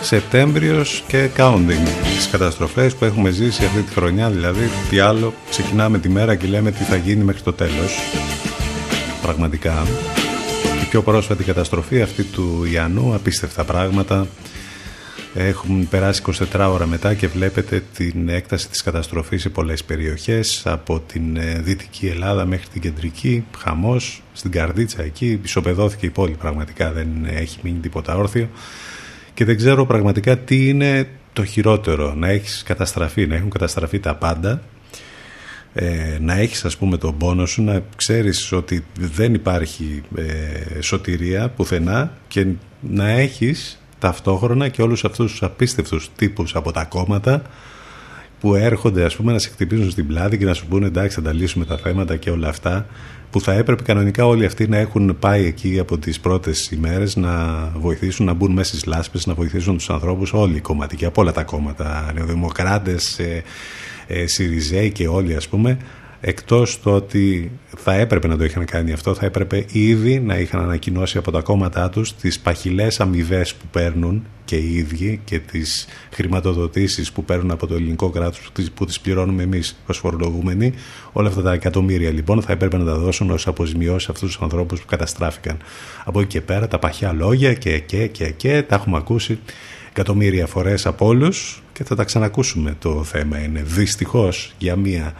Σεπτέμβριος 0.08 1.04
και 1.06 1.30
counting 1.36 1.88
τις 2.16 2.28
καταστροφές 2.30 2.94
που 2.94 3.04
έχουμε 3.04 3.30
ζήσει 3.30 3.64
αυτή 3.64 3.82
τη 3.82 3.92
χρονιά. 3.92 4.30
Δηλαδή 4.30 4.68
τι 4.90 4.98
άλλο 4.98 5.34
ξεκινάμε 5.50 5.98
τη 5.98 6.08
μέρα 6.08 6.34
και 6.34 6.46
λέμε 6.46 6.70
τι 6.70 6.82
θα 6.82 6.96
γίνει 6.96 7.24
μέχρι 7.24 7.42
το 7.42 7.52
τέλος. 7.52 7.98
Πραγματικά. 9.22 9.86
Η 10.82 10.88
πιο 10.90 11.02
πρόσφατη 11.02 11.44
καταστροφή 11.44 12.02
αυτή 12.02 12.22
του 12.22 12.64
Ιαννού 12.72 13.14
απίστευτα 13.14 13.64
πράγματα. 13.64 14.26
Έχουν 15.34 15.88
περάσει 15.88 16.22
24 16.52 16.68
ώρα 16.70 16.86
μετά 16.86 17.14
και 17.14 17.26
βλέπετε 17.28 17.82
την 17.94 18.28
έκταση 18.28 18.68
της 18.68 18.82
καταστροφής 18.82 19.42
σε 19.42 19.48
πολλές 19.48 19.84
περιοχές 19.84 20.62
από 20.64 21.00
την 21.00 21.36
ε, 21.36 21.60
Δυτική 21.64 22.06
Ελλάδα 22.06 22.44
μέχρι 22.44 22.66
την 22.68 22.80
Κεντρική, 22.80 23.44
χαμός, 23.58 24.22
στην 24.32 24.50
Καρδίτσα 24.50 25.02
εκεί, 25.02 25.40
ισοπεδώθηκε 25.42 26.06
η 26.06 26.10
πόλη 26.10 26.34
πραγματικά, 26.38 26.92
δεν 26.92 27.08
έχει 27.24 27.58
μείνει 27.62 27.78
τίποτα 27.78 28.16
όρθιο 28.16 28.48
και 29.38 29.44
δεν 29.44 29.57
ξέρω 29.57 29.87
πραγματικά 29.87 30.38
τι 30.38 30.68
είναι 30.68 31.09
το 31.33 31.44
χειρότερο, 31.44 32.14
να 32.14 32.29
έχεις 32.29 32.62
καταστραφεί, 32.66 33.27
να 33.27 33.35
έχουν 33.35 33.51
καταστραφεί 33.51 34.01
τα 34.01 34.14
πάντα 34.14 34.62
ε, 35.74 36.18
να 36.20 36.35
έχεις 36.35 36.64
ας 36.64 36.77
πούμε 36.77 36.96
τον 36.96 37.16
πόνο 37.16 37.46
σου 37.46 37.62
να 37.62 37.83
ξέρεις 37.96 38.53
ότι 38.53 38.85
δεν 38.98 39.35
υπάρχει 39.35 40.03
ε, 40.16 40.81
σωτηρία 40.81 41.48
πουθενά 41.48 42.12
και 42.29 42.46
να 42.81 43.09
έχεις 43.09 43.83
ταυτόχρονα 43.98 44.68
και 44.68 44.83
όλους 44.83 45.05
αυτούς 45.05 45.31
τους 45.31 45.42
απίστευτους 45.42 46.11
τύπους 46.16 46.55
από 46.55 46.72
τα 46.72 46.85
κόμματα 46.85 47.42
που 48.40 48.55
έρχονται 48.55 49.05
ας 49.05 49.16
πούμε 49.16 49.33
να 49.33 49.38
σε 49.38 49.48
χτυπήσουν 49.48 49.90
στην 49.90 50.07
πλάτη 50.07 50.38
και 50.38 50.44
να 50.44 50.55
σου 50.55 50.66
πούνε 50.66 50.87
εντάξει 50.87 51.14
θα 51.16 51.22
τα 51.22 51.33
λύσουμε 51.33 51.64
τα 51.64 51.77
θέματα 51.77 52.16
και 52.16 52.31
όλα 52.31 52.48
αυτά 52.48 52.87
που 53.31 53.40
θα 53.40 53.53
έπρεπε 53.53 53.83
κανονικά 53.83 54.27
όλοι 54.27 54.44
αυτοί 54.44 54.68
να 54.68 54.77
έχουν 54.77 55.16
πάει 55.18 55.44
εκεί 55.44 55.79
από 55.79 55.98
τις 55.98 56.20
πρώτες 56.20 56.70
ημέρες 56.70 57.16
να 57.16 57.64
βοηθήσουν 57.77 58.27
να 58.27 58.33
μπουν 58.33 58.53
μέσα 58.53 58.68
στις 58.68 58.85
λάσπες, 58.85 59.27
να 59.27 59.35
βοηθήσουν 59.35 59.77
τους 59.77 59.90
ανθρώπους 59.90 60.33
όλοι 60.33 60.57
οι 60.57 60.61
κομματικοί 60.61 61.05
από 61.05 61.20
όλα 61.20 61.33
τα 61.33 61.42
κόμματα, 61.42 62.11
νεοδημοκράτες, 62.14 63.18
ε, 63.18 63.42
ε, 64.07 64.27
Σιριζέοι 64.27 64.90
και 64.90 65.09
όλοι 65.09 65.35
ας 65.37 65.48
πούμε 65.48 65.79
εκτός 66.20 66.81
το 66.81 66.94
ότι 66.94 67.50
θα 67.76 67.94
έπρεπε 67.94 68.28
να 68.28 68.37
το 68.37 68.44
είχαν 68.44 68.64
κάνει 68.64 68.92
αυτό 68.92 69.14
θα 69.14 69.26
έπρεπε 69.26 69.64
ήδη 69.72 70.20
να 70.20 70.38
είχαν 70.38 70.61
ανακοινώσει 70.61 71.18
από 71.18 71.31
τα 71.31 71.40
κόμματά 71.40 71.90
τους 71.90 72.14
τις 72.14 72.40
παχυλές 72.40 73.00
αμοιβέ 73.00 73.46
που 73.59 73.66
παίρνουν 73.70 74.26
και 74.44 74.57
οι 74.57 74.74
ίδιοι 74.74 75.20
και 75.24 75.38
τις 75.38 75.87
χρηματοδοτήσεις 76.12 77.12
που 77.12 77.24
παίρνουν 77.24 77.50
από 77.50 77.66
το 77.66 77.74
ελληνικό 77.74 78.11
κράτος 78.11 78.50
που 78.74 78.85
τις 78.85 79.00
πληρώνουμε 79.00 79.42
εμείς 79.42 79.78
ως 79.87 79.98
φορολογούμενοι. 79.98 80.72
Όλα 81.12 81.28
αυτά 81.28 81.42
τα 81.42 81.52
εκατομμύρια 81.52 82.11
λοιπόν 82.11 82.42
θα 82.42 82.52
έπρεπε 82.52 82.76
να 82.76 82.85
τα 82.85 82.94
δώσουν 82.94 83.31
ως 83.31 83.46
αποζημιώσεις 83.46 84.09
αυτούς 84.09 84.33
τους 84.33 84.42
ανθρώπους 84.42 84.81
που 84.81 84.87
καταστράφηκαν. 84.87 85.57
Από 86.04 86.20
εκεί 86.20 86.28
και 86.28 86.40
πέρα 86.40 86.68
τα 86.68 86.78
παχιά 86.78 87.12
λόγια 87.12 87.54
και 87.54 87.78
και 87.78 88.07
και 88.07 88.31
και 88.31 88.62
τα 88.62 88.74
έχουμε 88.74 88.96
ακούσει 88.96 89.38
εκατομμύρια 89.90 90.46
φορές 90.46 90.87
από 90.87 91.07
όλους 91.07 91.62
και 91.72 91.85
θα 91.85 91.94
τα 91.94 92.04
ξανακούσουμε. 92.04 92.76
Το 92.78 93.04
θέμα 93.04 93.38
είναι 93.38 93.62
δυστυχώς 93.62 94.54
για 94.59 94.76
μία 94.76 95.14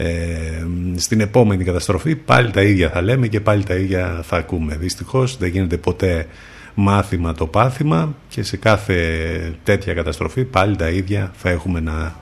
ε, 0.00 0.66
στην 0.96 1.20
επόμενη 1.20 1.64
καταστροφή 1.64 2.16
πάλι 2.16 2.50
τα 2.50 2.62
ίδια 2.62 2.90
θα 2.90 3.02
λέμε 3.02 3.26
και 3.28 3.40
πάλι 3.40 3.64
τα 3.64 3.74
ίδια 3.74 4.20
θα 4.22 4.36
ακούμε. 4.36 4.76
Δυστυχώς 4.76 5.36
δεν 5.36 5.48
γίνεται 5.48 5.76
ποτέ 5.76 6.26
μάθημα 6.74 7.32
το 7.32 7.46
πάθημα 7.46 8.14
και 8.28 8.42
σε 8.42 8.56
κάθε 8.56 9.54
τέτοια 9.62 9.94
καταστροφή 9.94 10.44
πάλι 10.44 10.76
τα 10.76 10.88
ίδια 10.88 11.32
θα 11.34 11.48
έχουμε 11.48 11.80
να 11.80 12.16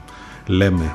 λέμε. 0.47 0.95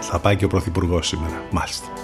Θα 0.00 0.18
πάει 0.18 0.36
και 0.36 0.44
ο 0.44 0.48
Πρωθυπουργός 0.48 1.06
σήμερα 1.06 1.42
μάλιστα 1.50 1.97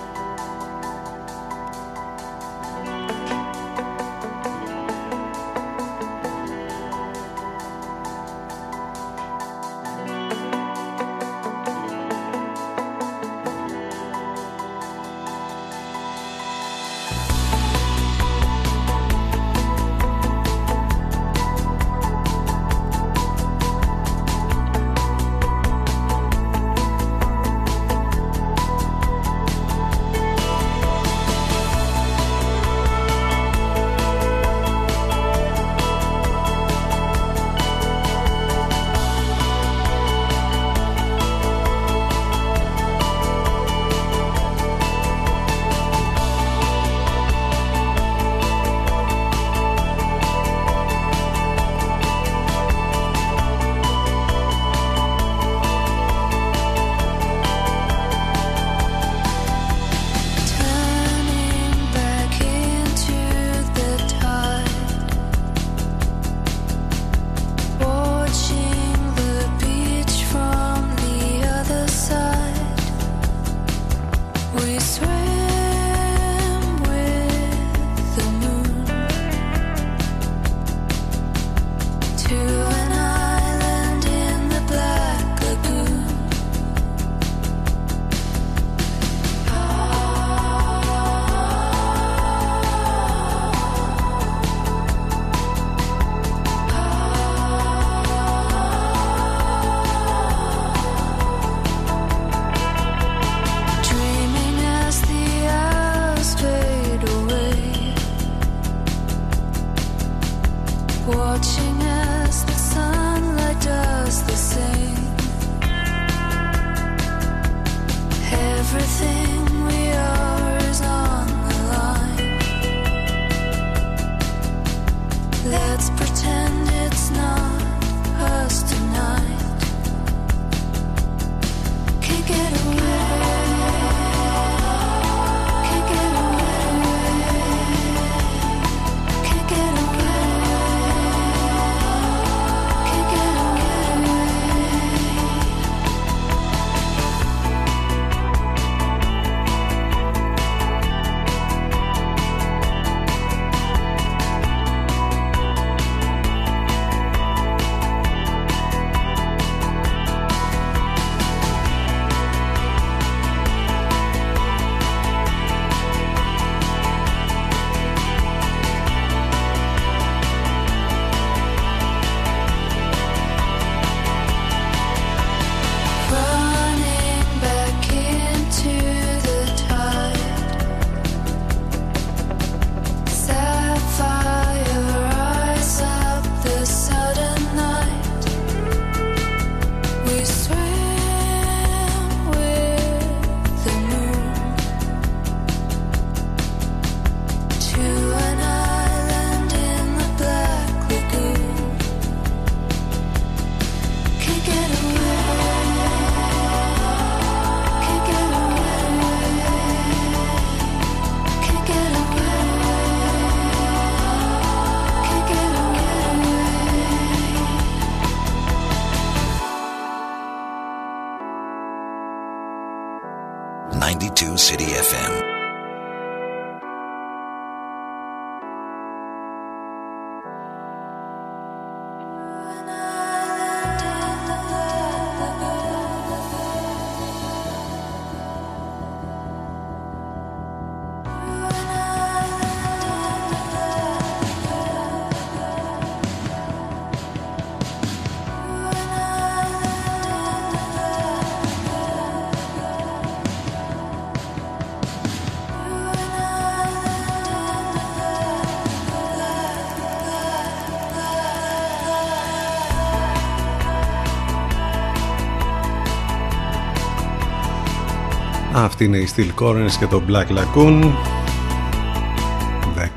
Αυτή 268.65 268.85
είναι 268.85 268.97
η 268.97 269.09
Steel 269.17 269.45
Corners 269.45 269.73
και 269.79 269.87
το 269.87 270.03
Black 270.09 270.27
Lagoon. 270.37 270.93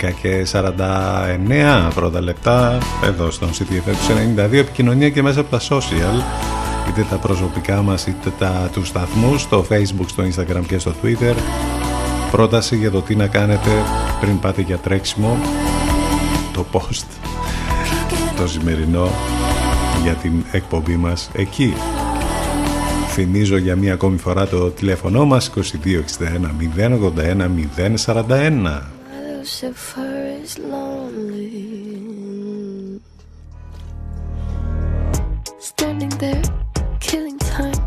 10 0.01 0.11
και 0.21 0.47
49 0.51 1.91
πρώτα 1.93 2.21
λεπτά 2.21 2.77
εδώ 3.03 3.31
στον 3.31 3.49
CTFM 3.49 4.45
92 4.49 4.53
επικοινωνία 4.53 5.09
και 5.09 5.21
μέσα 5.21 5.39
από 5.39 5.49
τα 5.49 5.59
social. 5.59 6.23
Είτε 6.89 7.05
τα 7.09 7.15
προσωπικά 7.15 7.81
μας 7.81 8.07
είτε 8.07 8.31
τα 8.39 8.69
τους 8.73 8.87
σταθμούς 8.87 9.41
στο 9.41 9.65
facebook, 9.69 10.05
στο 10.05 10.23
instagram 10.23 10.65
και 10.67 10.77
στο 10.77 10.93
twitter. 11.03 11.35
Πρόταση 12.31 12.75
για 12.77 12.91
το 12.91 13.01
τι 13.01 13.15
να 13.15 13.27
κάνετε 13.27 13.69
πριν 14.19 14.39
πάτε 14.39 14.61
για 14.61 14.77
τρέξιμο. 14.77 15.37
Το 16.53 16.65
post. 16.71 17.05
Το 18.35 18.47
σημερινό 18.47 19.09
για 20.03 20.13
την 20.13 20.45
εκπομπή 20.51 20.95
μας 20.95 21.29
εκεί 21.33 21.73
Θυμίζω 23.19 23.57
για 23.57 23.75
μία 23.75 23.93
ακόμη 23.93 24.17
φορά 24.17 24.47
το 24.47 24.69
τηλέφωνο 24.69 25.25
μας 25.25 25.49
2261 25.49 26.55
081 27.27 27.49
041 28.05 28.81
Standing 35.69 36.13
there, 36.23 36.43
killing 37.07 37.39
time. 37.55 37.79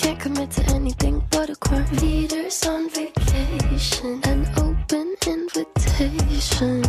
Can't 0.00 0.18
commit 0.24 0.50
to 0.56 0.62
anything 0.78 1.14
but 1.32 1.48
a 1.54 1.56
crime. 1.64 1.90
Leaders 2.04 2.58
on 2.72 2.82
vacation, 3.00 4.14
an 4.32 4.40
open 4.66 5.08
invitation. 5.36 6.82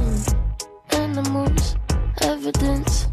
Animals, 1.03 1.65
evidence. 2.33 3.12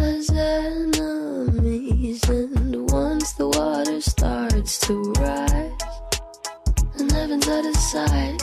has 0.00 0.30
enemies. 0.30 2.22
And 2.28 2.90
once 2.90 3.32
the 3.32 3.48
water 3.48 4.00
starts 4.00 4.78
to 4.86 4.94
rise, 5.12 5.72
and 6.98 7.12
heaven's 7.12 7.48
out 7.48 7.66
of 7.66 7.76
sight, 7.76 8.42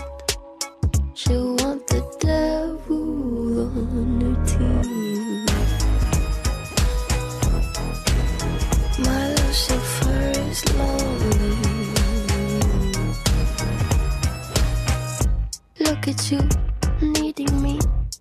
she'll 1.13 1.55
want 1.57 1.87
the 1.87 2.01
devil 2.19 3.61
on 3.65 4.21
her 4.21 4.37
team. 4.45 5.45
My 9.05 9.23
Lucifer 9.35 10.31
is 10.49 10.59
lonely. 10.75 11.55
Look 15.79 16.07
at 16.07 16.31
you. 16.31 16.66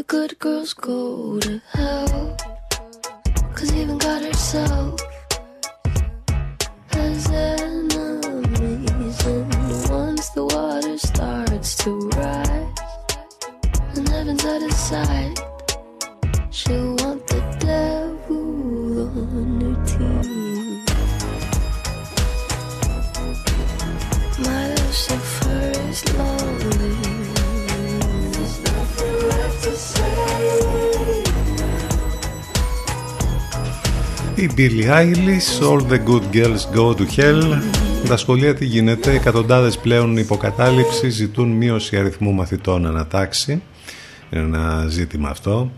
The 0.00 0.04
good 0.04 0.38
girls 0.38 0.72
go 0.72 1.38
to 1.40 1.60
hell. 1.72 2.34
Cause 3.54 3.70
even 3.74 3.98
God 3.98 4.22
herself 4.22 4.98
has 6.92 7.28
enemies. 7.28 8.90
And 9.26 9.90
once 9.90 10.30
the 10.30 10.44
water 10.54 10.96
starts 10.96 11.74
to 11.82 11.90
rise, 12.16 12.78
and 13.94 14.08
heaven's 14.08 14.44
out 14.46 14.62
of 14.62 14.72
sight, 14.72 15.38
she'll 16.50 16.96
want 17.00 17.26
the 17.26 17.42
devil 17.60 18.46
on 19.04 19.60
her 19.60 19.76
team. 19.84 20.80
My 24.46 24.62
Lucifer 24.76 25.72
is 25.90 26.00
Η 34.40 34.50
Billie 34.56 34.88
Eilish, 34.88 35.62
All 35.62 35.80
the 35.90 35.98
Good 36.08 36.34
Girls 36.36 36.74
Go 36.74 36.94
to 36.94 37.06
Hell. 37.16 37.62
Τα 38.08 38.16
σχολεία 38.16 38.54
τι 38.54 38.64
γίνεται, 38.64 39.12
εκατοντάδες 39.12 39.78
πλέον 39.78 40.16
υποκατάληψη 40.16 41.08
ζητούν 41.08 41.50
μείωση 41.50 41.96
αριθμού 41.96 42.32
μαθητών 42.32 42.86
ανατάξει. 42.86 43.62
Είναι 44.30 44.42
ένα 44.42 44.86
ζήτημα 44.88 45.28
αυτό 45.28 45.72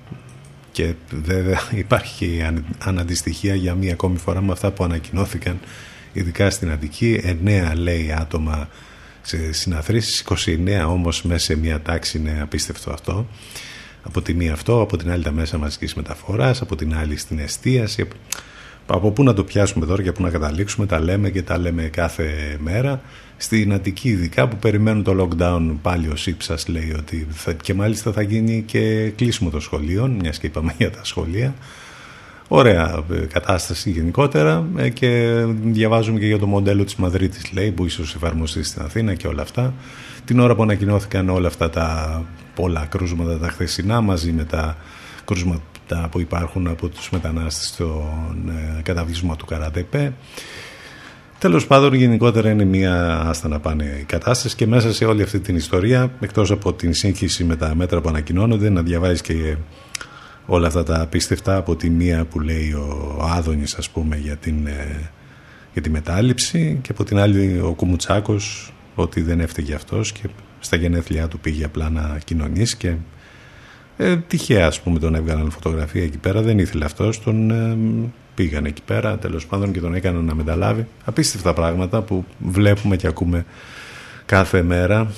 και 0.72 0.94
βέβαια 1.22 1.60
υπάρχει 1.84 2.14
και 2.18 2.24
η 2.24 2.64
αναντιστοιχεία 2.78 3.54
για 3.54 3.74
μία 3.74 3.92
ακόμη 3.92 4.18
φορά 4.18 4.42
με 4.42 4.52
αυτά 4.52 4.70
που 4.70 4.84
ανακοινώθηκαν 4.84 5.60
ειδικά 6.12 6.50
στην 6.50 6.70
Αττική. 6.70 7.38
9 7.44 7.72
λέει 7.74 8.14
άτομα 8.18 8.68
σε 9.22 9.52
συναθρήσεις, 9.52 10.24
29 10.28 10.86
όμως 10.86 11.22
μέσα 11.22 11.44
σε 11.44 11.56
μία 11.56 11.80
τάξη 11.80 12.18
είναι 12.18 12.38
απίστευτο 12.42 12.90
αυτό. 12.90 13.26
Από 14.02 14.22
τη 14.22 14.34
μία 14.34 14.52
αυτό, 14.52 14.80
από 14.80 14.96
την 14.96 15.10
άλλη 15.10 15.22
τα 15.22 15.32
μέσα 15.32 15.58
μαζικής 15.58 15.94
μεταφοράς, 15.94 16.60
από 16.60 16.76
την 16.76 16.94
άλλη 16.96 17.16
στην 17.16 17.38
εστίαση. 17.38 18.08
Από 18.95 19.11
πού 19.11 19.22
να 19.22 19.34
το 19.34 19.45
πιάσουμε 19.45 19.86
τώρα 19.86 20.03
και 20.03 20.12
πού 20.12 20.22
να 20.22 20.30
καταλήξουμε, 20.30 20.86
τα 20.86 21.01
λέμε 21.01 21.30
και 21.30 21.43
τα 21.43 21.59
λέμε 21.59 21.82
κάθε 21.82 22.57
μέρα. 22.61 23.01
Στην 23.36 23.72
Αττική 23.72 24.09
ειδικά 24.09 24.49
που 24.49 24.57
περιμένουν 24.57 25.03
το 25.03 25.16
lockdown 25.20 25.76
πάλι 25.82 26.09
ο 26.09 26.16
Σύψας 26.16 26.68
λέει 26.68 26.95
ότι 26.99 27.26
θα, 27.30 27.53
και 27.53 27.74
μάλιστα 27.74 28.12
θα 28.12 28.22
γίνει 28.22 28.62
και 28.66 29.12
κλείσιμο 29.16 29.51
των 29.51 29.61
σχολείων, 29.61 30.11
μιας 30.11 30.38
και 30.38 30.47
είπαμε 30.47 30.74
για 30.78 30.90
τα 30.90 31.05
σχολεία. 31.05 31.55
Ωραία 32.49 33.05
ε, 33.12 33.16
κατάσταση 33.32 33.90
γενικότερα 33.90 34.66
ε, 34.76 34.88
και 34.88 35.43
διαβάζουμε 35.62 36.18
και 36.18 36.26
για 36.26 36.38
το 36.38 36.47
μοντέλο 36.47 36.84
της 36.84 36.95
Μαδρίτης 36.97 37.53
λέει 37.53 37.70
που 37.70 37.84
ίσως 37.84 38.14
εφαρμοστεί 38.14 38.62
στην 38.62 38.82
Αθήνα 38.82 39.14
και 39.14 39.26
όλα 39.26 39.43
αυτά. 39.43 39.74
Την 40.24 40.40
ώρα 40.40 40.55
που 40.55 40.62
ανακοινώθηκαν 40.62 41.28
όλα 41.28 41.49
αυτά 41.49 41.70
τα 41.70 42.22
πολλά 42.55 42.86
κρούσματα 42.88 43.38
τα 43.38 43.49
χθεσινά 43.49 44.01
μαζί 44.01 44.32
με 44.32 44.45
τα 44.45 44.76
κρούσματα 45.24 45.62
που 46.11 46.20
υπάρχουν 46.20 46.66
από 46.66 46.88
τους 46.88 47.11
μετανάστες 47.11 47.66
στον 47.66 48.49
ε, 48.49 48.82
καταβλισμό 48.82 49.36
του 49.36 49.47
Καρατεπέ. 49.47 50.12
Τέλος 51.38 51.66
πάντων 51.66 51.95
γενικότερα 51.95 52.51
είναι 52.51 52.64
μια 52.64 53.20
άστα 53.20 53.49
να 53.49 53.61
πάνε 53.61 53.84
η 54.01 54.05
κατάσταση 54.05 54.57
και 54.57 54.66
μέσα 54.66 54.93
σε 54.93 55.05
όλη 55.05 55.22
αυτή 55.22 55.40
την 55.40 55.57
ιστορία 55.57 56.11
εκτός 56.20 56.51
από 56.51 56.72
την 56.72 56.95
σύγχυση 56.95 57.45
με 57.45 57.57
τα 57.57 57.74
μέτρα 57.74 58.01
που 58.01 58.09
ανακοινώνονται 58.09 58.70
να 58.70 58.82
διαβάζεις 58.82 59.20
και 59.20 59.57
όλα 60.47 60.66
αυτά 60.66 60.82
τα 60.82 61.01
απίστευτα 61.01 61.57
από 61.57 61.76
τη 61.76 61.90
μία 61.90 62.24
που 62.24 62.40
λέει 62.40 62.72
ο 62.72 63.18
Άδωνης 63.30 63.74
ας 63.74 63.90
πούμε 63.90 64.16
για, 64.16 64.36
την, 64.36 64.66
ε, 64.66 65.11
για 65.72 65.82
τη 65.82 65.90
μετάληψη 65.90 66.78
και 66.82 66.93
από 66.93 67.05
την 67.05 67.18
άλλη 67.18 67.61
ο 67.64 67.72
Κουμουτσάκος 67.72 68.72
ότι 68.95 69.22
δεν 69.22 69.40
έφταιγε 69.40 69.74
αυτός 69.74 70.12
και 70.12 70.28
στα 70.61 70.76
γενέθλιά 70.76 71.28
του 71.28 71.38
πήγε 71.38 71.64
απλά 71.64 71.90
να 71.90 72.18
κοινωνήσει 72.24 72.76
και 72.76 72.95
Ε, 74.03 74.16
τυχαία 74.16 74.66
ας 74.66 74.80
πούμε 74.80 74.98
τον 74.98 75.14
έβγαλαν 75.14 75.50
φωτογραφία 75.50 76.03
εκεί 76.03 76.18
πέρα, 76.18 76.42
δεν 76.42 76.59
ήθελε 76.59 76.84
αυτός, 76.84 77.22
τον 77.22 77.50
ε, 77.50 77.76
πήγαν 78.34 78.64
εκεί 78.64 78.82
πέρα 78.82 79.18
τέλος 79.18 79.46
πάντων 79.46 79.72
και 79.72 79.80
τον 79.80 79.94
έκαναν 79.94 80.24
να 80.24 80.34
μεταλάβει. 80.34 80.86
Απίστευτα 81.05 81.53
πράγματα 81.53 82.03
που 82.03 82.24
βλέπουμε 82.38 82.96
και 82.96 83.07
ακούμε 83.07 83.44
κάθε 84.26 84.62
μέρα. 84.62 85.12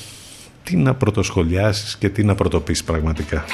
Τι 0.63 0.77
να 0.77 0.95
πρωτοσχολιάσεις 0.95 1.97
και 1.97 2.09
τι 2.09 2.25
να 2.25 2.35
πρωτοπείς 2.35 2.85
πραγματικά. 2.85 3.45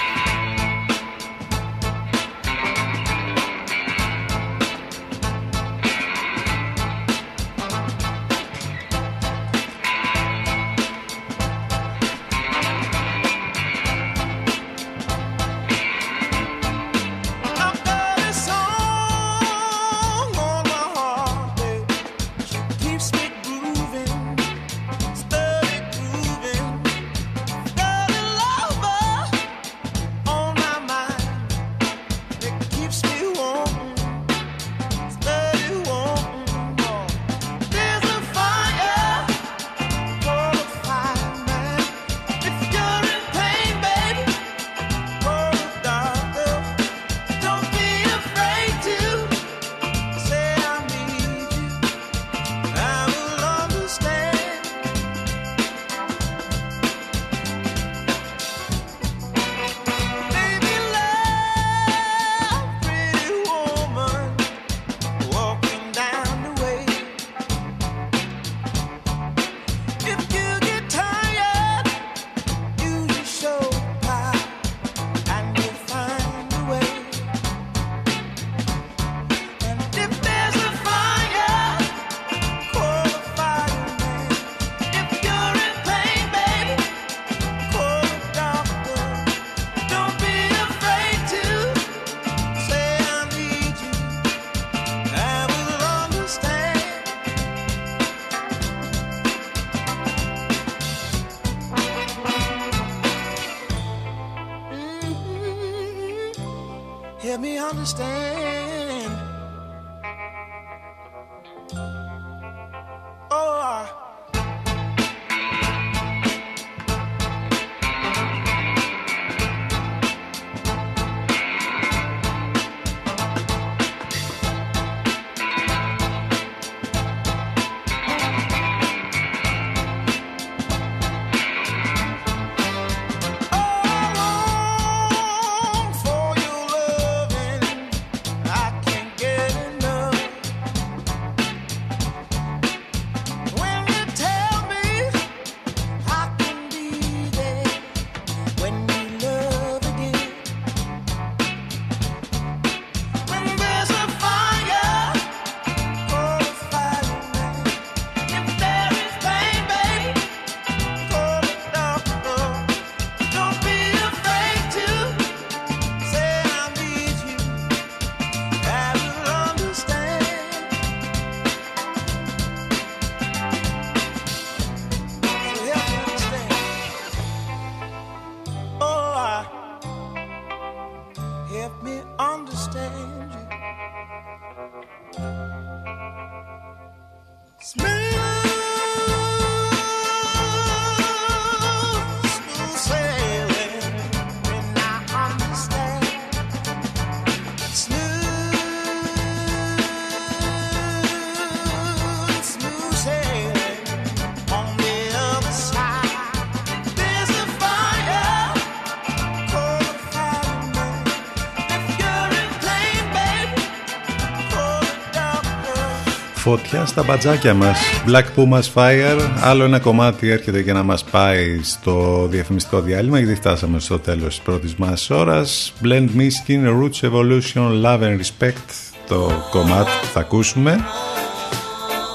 Φωτιά 216.50 216.86
στα 216.86 217.02
μπατζάκια 217.02 217.54
μας. 217.54 217.78
Black 218.06 218.24
Pumas 218.36 218.72
Fire 218.74 219.20
Άλλο 219.40 219.64
ένα 219.64 219.78
κομμάτι 219.78 220.30
έρχεται 220.30 220.60
για 220.60 220.72
να 220.72 220.82
μας 220.82 221.04
πάει 221.04 221.62
Στο 221.62 222.26
διαφημιστικό 222.30 222.80
διάλειμμα 222.80 223.18
Γιατί 223.18 223.34
φτάσαμε 223.34 223.80
στο 223.80 223.98
τέλος 223.98 224.28
της 224.28 224.40
πρώτης 224.40 224.74
μας 224.74 225.10
ώρας. 225.10 225.72
Blend 225.82 226.08
Miskin, 226.16 226.64
Roots 226.64 227.10
Evolution, 227.10 227.84
Love 227.84 228.00
and 228.00 228.18
Respect 228.18 228.68
Το 229.08 229.30
κομμάτι 229.50 229.90
που 230.00 230.06
θα 230.12 230.20
ακούσουμε. 230.20 230.78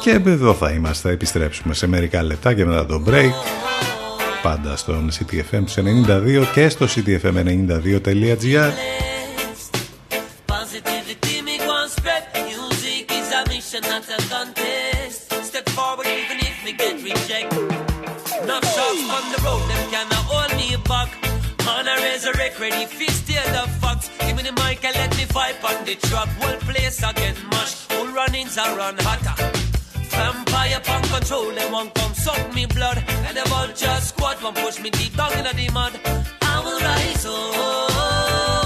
Και 0.04 0.22
εδώ 0.26 0.54
θα 0.54 0.72
είμαστε 0.72 1.10
Επιστρέψουμε 1.10 1.74
σε 1.74 1.88
μερικά 1.88 2.24
λεπτά 2.24 2.54
και 2.54 2.66
μετά 2.66 2.86
το 2.86 3.04
break. 3.08 3.34
Πάντα 4.42 4.76
στον 4.76 5.10
CTFM 5.12 5.64
του 5.66 5.84
92 6.08 6.46
Και 6.54 6.70
στο 6.70 6.86
ctfm92.gr 6.86 8.72
resurrect, 22.16 22.60
ready, 22.60 22.86
fist 22.86 23.26
steal 23.26 23.44
the 23.56 23.68
fox. 23.82 24.10
Give 24.20 24.38
me 24.38 24.44
the 24.44 24.54
mic 24.64 24.84
and 24.86 24.96
let 24.96 25.12
me 25.18 25.26
fight 25.26 25.58
on 25.64 25.84
the 25.84 25.96
track. 25.96 26.30
Whole 26.40 26.60
place 26.60 27.04
I 27.04 27.12
get 27.12 27.36
mashed. 27.52 27.92
Whole 27.92 28.08
runnings 28.08 28.58
I 28.58 28.76
run 28.76 28.96
hotter. 29.00 29.36
Vampire 30.16 30.80
punk 30.86 31.06
control, 31.10 31.52
they 31.52 31.70
won't 31.70 31.94
come 31.94 32.14
suck 32.14 32.54
me 32.54 32.66
blood. 32.68 33.04
And 33.28 33.36
the 33.36 33.46
vulture 33.50 34.00
squad 34.00 34.42
won't 34.42 34.56
push 34.56 34.80
me 34.80 34.90
deep 34.92 35.16
down 35.18 35.34
in 35.34 35.44
the 35.44 35.70
mud. 35.74 35.94
I 36.42 36.56
will 36.64 36.80
rise 36.80 37.26
up. 37.26 38.65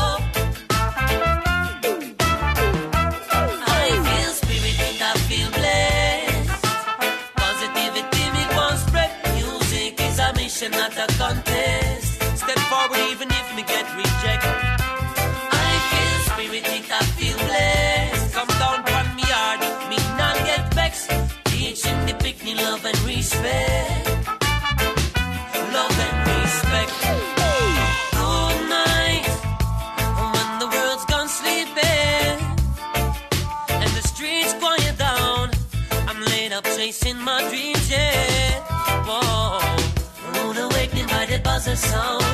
Sound. 41.80 42.26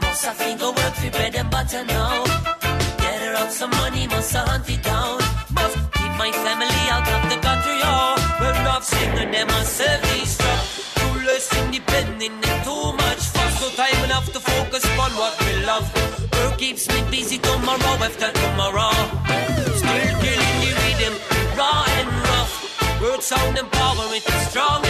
Must 0.00 0.24
I 0.26 0.32
think 0.32 0.60
I 0.62 0.68
work 0.68 0.94
for 1.00 1.10
bread 1.10 1.34
and 1.34 1.50
butter 1.50 1.84
now. 1.84 2.24
Gather 3.02 3.34
up 3.42 3.50
some 3.50 3.70
money, 3.70 4.06
must 4.08 4.34
I 4.34 4.40
hunt 4.48 4.68
it 4.70 4.82
down. 4.82 5.18
Must 5.54 5.76
keep 5.96 6.12
my 6.16 6.30
family 6.44 6.84
out 6.94 7.06
of 7.14 7.22
the 7.30 7.38
gutter, 7.44 7.76
oh. 7.84 8.16
yo. 8.18 8.40
Well, 8.40 8.56
enough 8.60 8.84
singing 8.84 9.30
them 9.30 9.48
serve 9.64 10.02
these 10.10 10.30
stuff. 10.38 10.64
Too 11.00 11.14
less 11.28 11.46
independent 11.60 12.46
and 12.50 12.60
too 12.64 12.86
much 13.02 13.22
fuss. 13.34 13.54
No 13.62 13.68
time 13.82 14.00
enough 14.04 14.26
to 14.32 14.40
focus 14.40 14.84
on 15.04 15.10
what 15.20 15.34
we 15.44 15.52
love. 15.64 15.86
Work 16.34 16.58
keeps 16.58 16.88
me 16.88 17.00
busy 17.10 17.38
tomorrow 17.38 17.94
after 18.06 18.30
tomorrow. 18.42 18.94
Still 19.80 20.14
killing 20.24 20.56
the 20.64 20.70
rhythm, 20.80 21.14
raw 21.58 21.84
and 21.98 22.08
rough. 22.28 22.52
Word 23.02 23.22
sound 23.22 23.58
and 23.58 23.70
power, 23.70 24.06
it 24.18 24.26
is 24.26 24.48
strong 24.50 24.87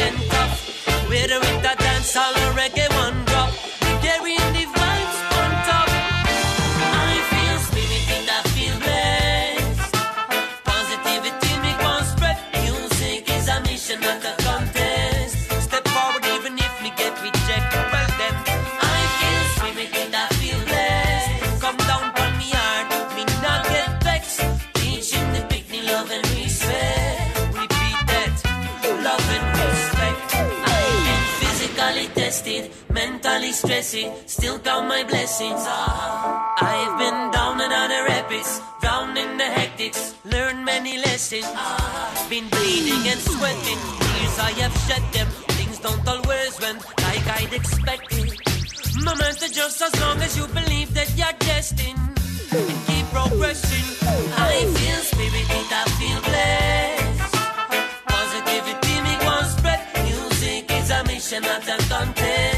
mentally 33.29 33.53
stressing, 33.53 34.11
still 34.27 34.59
count 34.59 34.89
my 34.89 35.05
blessings. 35.05 35.63
I've 35.67 36.95
been 36.99 37.31
down 37.31 37.61
and 37.61 37.73
out 37.73 37.89
the 37.89 38.01
rapids, 38.09 38.61
drowned 38.81 39.19
in 39.19 39.37
the 39.37 39.45
hectics, 39.45 40.15
learned 40.25 40.65
many 40.65 40.97
lessons. 40.97 41.47
Been 42.31 42.49
bleeding 42.49 43.05
and 43.13 43.21
sweating, 43.21 43.81
tears 44.09 44.39
I 44.49 44.53
have 44.63 44.77
shed 44.87 45.05
them. 45.13 45.29
Things 45.59 45.79
don't 45.79 46.07
always 46.09 46.55
went 46.61 46.81
like 47.07 47.27
I'd 47.39 47.53
expected. 47.53 48.33
No 49.05 49.15
matter 49.15 49.49
just 49.61 49.83
as 49.83 49.95
long 50.01 50.19
as 50.27 50.37
you 50.39 50.47
believe 50.47 50.95
that 50.95 51.11
you're 51.19 51.39
destined 51.41 51.99
and 52.57 52.79
keep 52.87 53.07
progressing. 53.17 53.89
I 54.51 54.65
feel 54.77 55.01
spirited, 55.11 55.69
I 55.81 55.85
feel 55.99 56.21
blessed. 56.29 57.35
Positivity 58.13 58.95
make 59.07 59.23
one 59.35 59.45
spread. 59.57 59.81
Music 60.09 60.65
is 60.79 60.91
a 60.91 61.05
mission, 61.05 61.43
not 61.43 61.69
a 61.69 61.77
contest. 61.93 62.58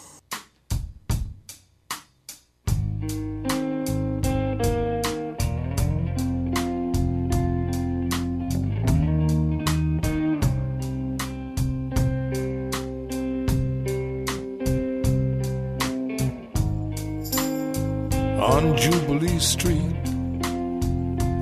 Street, 19.51 20.05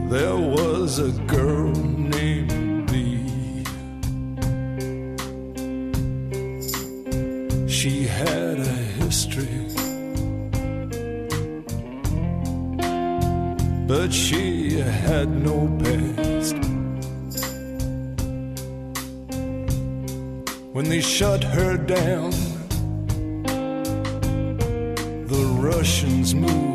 there 0.09 0.35
was 0.35 0.97
a 0.97 1.11
girl 1.27 1.71
named 1.71 2.89
Lee. 2.89 3.63
She 7.67 8.07
had 8.07 8.57
a 8.57 8.79
history, 9.01 9.59
but 13.87 14.11
she 14.11 14.79
had 14.79 15.29
no 15.29 15.67
past. 15.83 16.55
When 20.73 20.89
they 20.89 21.01
shut 21.01 21.43
her 21.43 21.77
down, 21.77 22.31
the 25.27 25.45
Russians 25.59 26.33
moved 26.33 26.68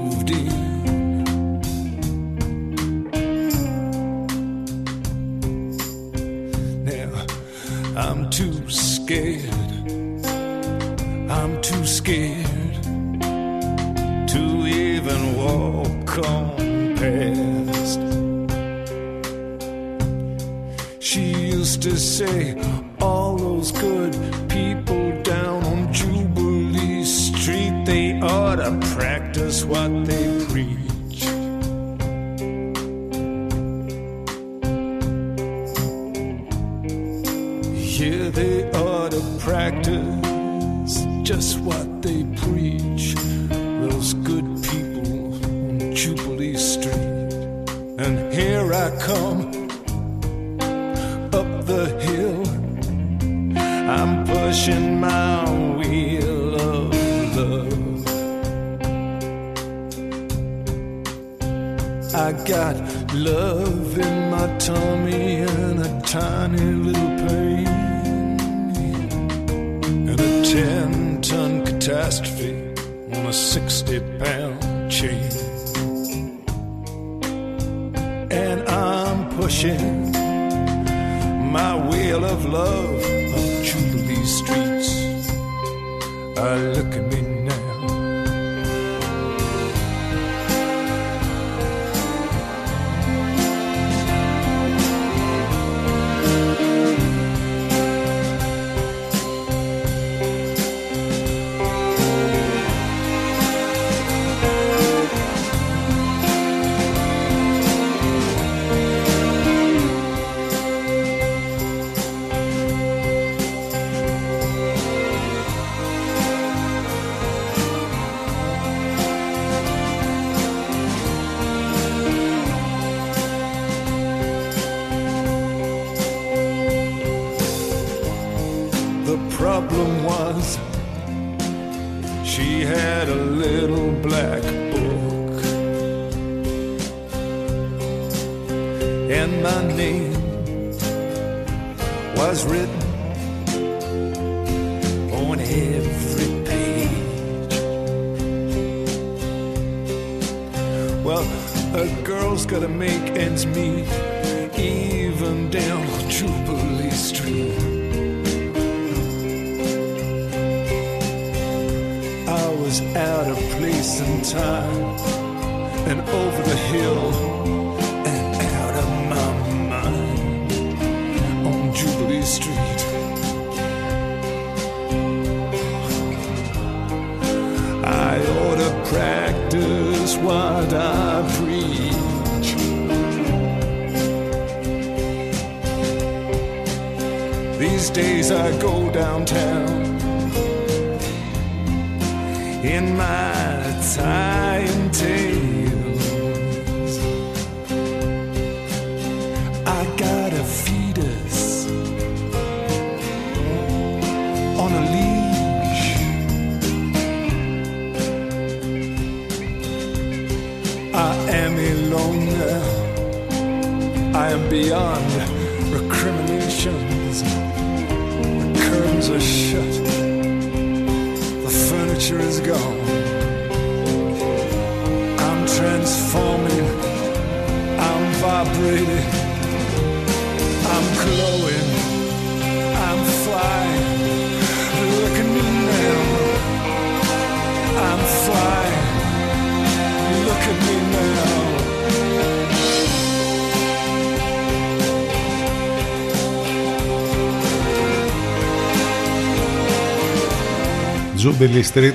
Jubilee 251.44 251.78
Street. 251.78 251.94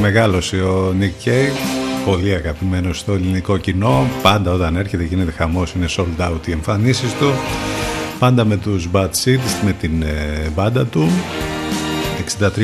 Μεγάλωσε 0.00 0.56
ο 0.56 0.94
Nick 1.00 1.28
Cave. 1.28 1.56
Πολύ 2.04 2.34
αγαπημένος 2.34 2.98
στο 2.98 3.12
ελληνικό 3.12 3.56
κοινό. 3.56 4.06
Πάντα 4.22 4.52
όταν 4.52 4.76
έρχεται 4.76 5.04
γίνεται 5.04 5.30
χαμός 5.30 5.72
Είναι 5.72 5.86
sold 5.96 6.30
out 6.30 6.46
οι 6.46 6.52
εμφανίσεις 6.52 7.14
του. 7.14 7.32
Πάντα 8.18 8.44
με 8.44 8.56
τους 8.56 8.88
Bad 8.92 9.08
Seeds 9.24 9.64
Με 9.64 9.72
την 9.80 10.02
ε, 10.02 10.50
μπάντα 10.54 10.86
του. 10.86 11.08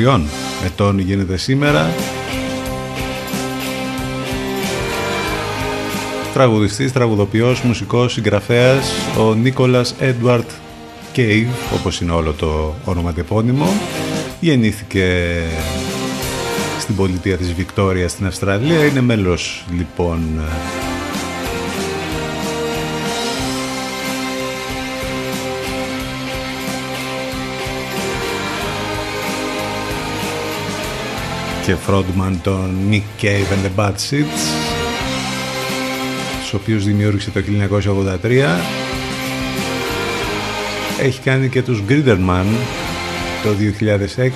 63 0.05 0.19
ετών 0.65 0.99
γίνεται 0.99 1.37
σήμερα. 1.37 1.89
Τραγουδιστής, 6.33 6.91
τραγουδοποιός, 6.91 7.61
μουσικός, 7.61 8.13
συγγραφέας 8.13 8.91
Ο 9.19 9.33
Νίκολας 9.33 9.95
Έντουαρτ 9.99 10.49
Cave 11.15 11.47
Όπως 11.73 12.01
είναι 12.01 12.11
όλο 12.11 12.31
το 12.31 12.75
ονοματεπώνυμο 12.85 13.67
Γεννήθηκε 14.39 15.35
στην 16.79 16.95
πολιτεία 16.95 17.37
της 17.37 17.53
Βικτόρια 17.53 18.07
στην 18.07 18.25
Αυστραλία. 18.25 18.85
Είναι 18.85 19.01
μέλος 19.01 19.65
λοιπόν 19.77 20.19
και 31.65 31.75
frontman 31.87 32.33
των 32.43 32.75
Nick 32.91 33.23
Cave 33.23 33.25
and 33.27 33.65
the 33.65 33.85
Bad 33.85 33.91
Seeds 33.91 34.69
τους 36.41 36.53
οποίους 36.53 36.85
δημιούργησε 36.85 37.31
το 37.31 37.41
1983 38.23 38.43
έχει 41.01 41.19
κάνει 41.19 41.49
και 41.49 41.61
τους 41.61 41.83
Gritterman 41.89 42.45
το 43.43 43.49
2006 44.17 44.29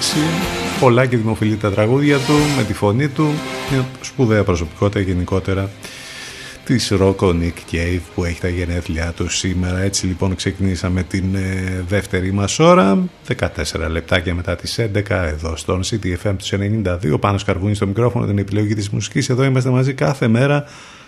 πολλά 0.79 1.05
και 1.05 1.17
δημοφιλή 1.17 1.55
τα 1.55 1.71
τραγούδια 1.71 2.17
του 2.17 2.33
με 2.57 2.63
τη 2.63 2.73
φωνή 2.73 3.07
του. 3.07 3.29
Μια 3.71 3.85
σπουδαία 4.01 4.43
προσωπικότητα 4.43 4.99
γενικότερα 4.99 5.69
της 6.65 6.93
Rocco 6.99 7.29
Nick 7.29 7.71
Cave 7.71 7.99
που 8.15 8.23
έχει 8.23 8.39
τα 8.39 8.47
γενέθλιά 8.47 9.11
του 9.15 9.29
σήμερα. 9.29 9.79
Έτσι 9.79 10.05
λοιπόν 10.05 10.35
ξεκινήσαμε 10.35 11.03
την 11.03 11.35
ε, 11.35 11.83
δεύτερη 11.87 12.31
μας 12.31 12.59
ώρα. 12.59 13.03
14 13.37 13.47
λεπτάκια 13.89 14.33
μετά 14.33 14.55
τις 14.55 14.79
11 14.79 15.09
εδώ 15.09 15.55
στον 15.55 15.81
CTFM 15.83 16.35
τους 16.37 16.53
92 17.13 17.19
πάνω 17.19 17.37
σκαρβούνι 17.37 17.75
στο 17.75 17.87
μικρόφωνο 17.87 18.25
την 18.25 18.37
επιλογή 18.37 18.73
της 18.73 18.89
μουσικής. 18.89 19.29
Εδώ 19.29 19.43
είμαστε 19.43 19.69
μαζί 19.69 19.93
κάθε 19.93 20.27
μέρα 20.27 20.65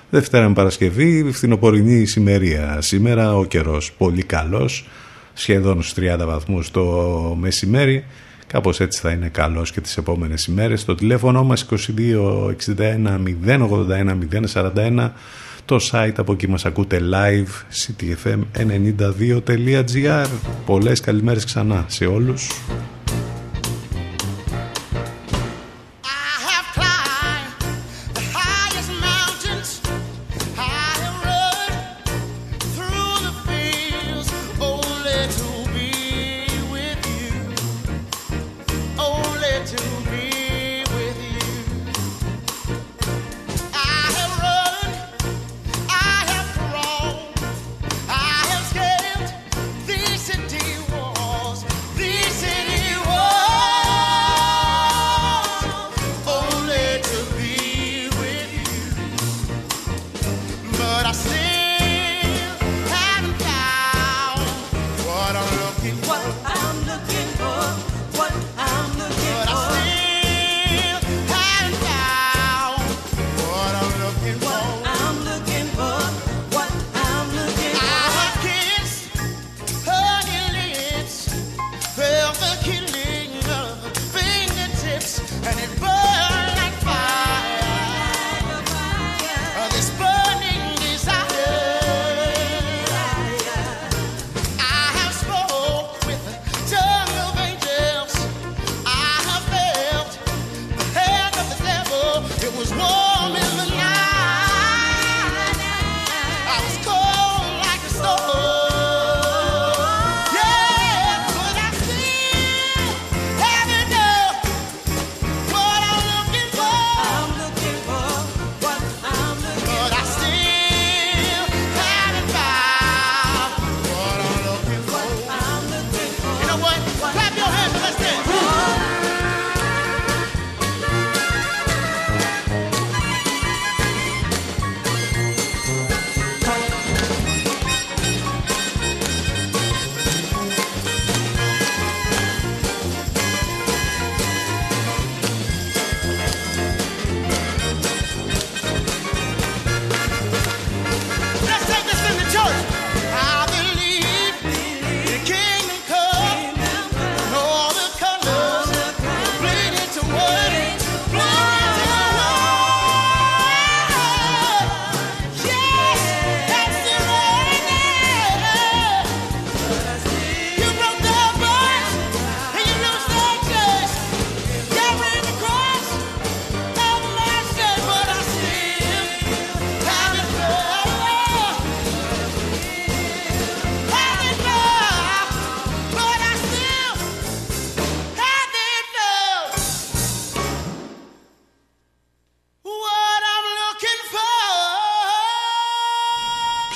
Δευτέρα 0.10 0.48
με 0.48 0.54
Παρασκευή, 0.54 1.32
φθινοπορεινή 1.32 1.94
ησημερία. 1.94 2.78
Σήμερα 2.82 3.36
ο 3.36 3.46
καιρός 3.46 3.92
πολύ 3.98 4.24
καλός, 4.24 4.88
σχεδόν 5.38 5.84
στους 5.84 6.04
30 6.04 6.26
βαθμούς 6.26 6.72
το 6.72 6.84
μεσημέρι. 7.40 8.06
Κάπως 8.48 8.80
έτσι 8.80 9.00
θα 9.00 9.12
είναι 9.12 9.28
καλός 9.28 9.72
και 9.72 9.82
τις 9.82 9.98
επόμενες 9.98 10.46
ημέρες. 10.46 10.86
Το 10.86 10.96
τηλέφωνο 10.96 11.44
μας 11.44 11.66
2261 11.66 13.20
081 13.46 14.18
041 14.54 15.12
το 15.66 15.80
site 15.92 16.14
από 16.16 16.34
εκεί 16.34 16.48
μας 16.48 16.66
ακούτε 16.66 17.00
live 17.12 17.48
ctfm92.gr 17.74 20.28
Πολλές 20.66 21.00
καλημέρες 21.00 21.46
ξανά 21.46 21.86
σε 21.88 22.06
όλους. 22.06 22.50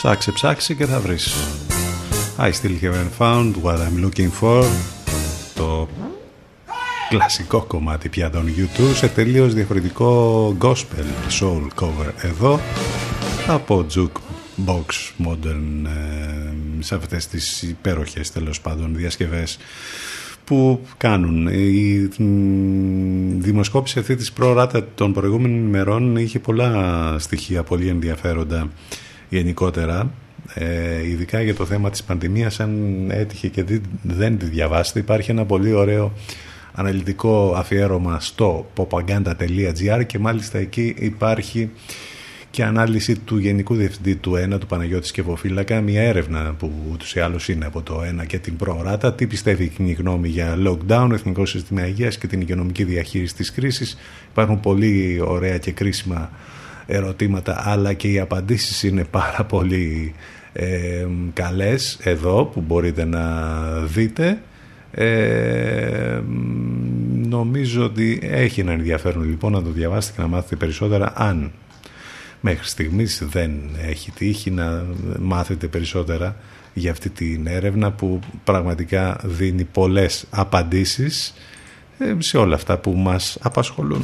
Ψάξε, 0.10 0.32
ψάξε 0.32 0.74
και 0.74 0.86
θα 0.86 1.00
βρεις. 1.00 1.34
I 2.38 2.52
still 2.52 2.78
haven't 2.82 3.12
found 3.20 3.54
what 3.64 3.78
I'm 3.78 4.06
looking 4.06 4.30
for. 4.42 4.66
Το 5.56 5.88
κλασικό 7.10 7.62
κομμάτι 7.62 8.10
πια 8.10 8.30
των 8.30 8.46
YouTube 8.58 8.94
σε 8.94 9.08
διαφορετικό 9.48 10.56
gospel 10.62 11.06
soul 11.40 11.68
cover 11.82 12.12
εδώ 12.22 12.60
από 13.48 13.86
jukebox 13.96 14.86
modern 15.28 15.86
ε, 15.86 16.54
σε 16.80 16.96
αυτές 16.96 17.28
τις 17.28 17.62
υπέροχες 17.62 18.32
τέλος 18.32 18.62
πάντων 18.62 18.96
διασκευές 18.96 19.58
που 20.46 20.82
κάνουν. 20.98 21.48
Η 21.48 22.10
δημοσκόπηση 23.38 24.00
αυτή 24.00 24.16
της 24.16 24.32
προράτα 24.32 24.88
των 24.96 25.14
προηγούμενων 25.14 25.58
ημερών 25.58 26.16
είχε 26.16 26.40
πολλά 26.40 27.16
στοιχεία 27.20 27.64
πολύ 27.64 27.88
ενδιαφέροντα 27.88 28.70
γενικότερα 29.30 30.12
ε, 30.54 31.08
ειδικά 31.08 31.42
για 31.42 31.56
το 31.56 31.66
θέμα 31.66 31.90
της 31.90 32.04
πανδημίας 32.04 32.60
αν 32.60 33.06
έτυχε 33.12 33.48
και 33.48 33.66
δεν 34.02 34.38
τη 34.38 34.46
διαβάσετε 34.46 35.00
υπάρχει 35.00 35.32
ένα 35.32 35.46
πολύ 35.46 35.74
ωραίο 35.74 36.14
αναλυτικό 36.74 37.54
αφιέρωμα 37.56 38.20
στο 38.20 38.72
popaganda.gr 38.76 40.06
και 40.06 40.20
μάλιστα 40.20 40.58
εκεί 40.58 40.96
υπάρχει 40.98 41.70
και 42.52 42.64
ανάλυση 42.64 43.16
του 43.16 43.38
Γενικού 43.38 43.76
Διευθυντή 43.76 44.16
του 44.16 44.36
ΕΝΑ, 44.36 44.58
του 44.58 44.68
Παναγιώτης 44.68 45.10
Σκευοφύλακα, 45.10 45.82
μια 45.82 46.02
έρευνα 46.02 46.56
που 46.60 46.72
ούτως 46.92 47.16
ή 47.16 47.20
άλλως 47.20 47.50
είναι 47.50 47.66
από 47.66 47.82
το 47.82 48.02
ΕΝΑ 48.06 48.26
και 48.26 48.40
την 48.40 48.56
προοράτα. 48.56 49.14
Τι 49.14 49.28
πιστεύει 49.28 49.64
η 49.64 49.68
κοινή 49.68 49.92
γνώμη 49.92 50.28
για 50.28 50.58
lockdown, 50.66 51.10
Εθνικό 51.14 51.46
Σύστημα 51.46 51.88
Υγείας 51.88 52.18
και 52.18 52.28
την 52.28 52.42
υγειονομική 52.42 52.84
διαχείριση 52.84 53.36
της 53.36 53.52
κρίσης. 53.52 53.98
Υπάρχουν 54.32 54.60
πολύ 54.60 55.22
ωραία 55.26 55.58
και 55.58 55.72
κρίσιμα 55.72 56.32
ερωτήματα, 56.90 57.64
αλλά 57.66 57.94
και 57.94 58.08
οι 58.08 58.20
απαντήσεις 58.20 58.84
είναι 58.84 59.04
πάρα 59.04 59.44
πολύ 59.44 60.14
ε, 60.54 61.08
καλές 61.34 62.00
εδώ 62.04 62.46
που 62.46 62.62
μπορείτε 62.62 63.06
να 63.06 63.56
δείτε 63.86 64.42
ε, 64.92 66.22
νομίζω 67.28 67.84
ότι 67.84 68.20
έχει 68.24 68.60
ένα 68.60 68.72
ενδιαφέρον 68.72 69.24
λοιπόν 69.24 69.52
να 69.52 69.64
το 69.64 69.70
διαβάσετε 69.70 70.16
και 70.16 70.22
να 70.22 70.28
μάθετε 70.28 70.56
περισσότερα 70.56 71.14
αν 71.16 71.52
μέχρι 72.42 72.68
στιγμής 72.68 73.24
δεν 73.30 73.52
έχει 73.88 74.12
τύχει 74.12 74.52
να 74.52 74.86
μάθετε 75.20 75.68
περισσότερα 75.68 76.36
για 76.74 76.92
αυτή 76.92 77.10
την 77.10 77.48
έρευνα 77.48 77.92
που 77.92 78.20
πραγματικά 78.44 79.20
δίνει 79.24 79.64
πολλές 79.64 80.26
απαντήσεις 80.30 81.34
ε, 81.98 82.16
σε 82.18 82.38
όλα 82.38 82.56
αυτά 82.56 82.78
που 82.78 82.92
μας 82.92 83.38
απασχολούν. 83.42 84.04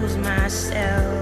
Lose 0.00 0.16
myself. 0.16 1.17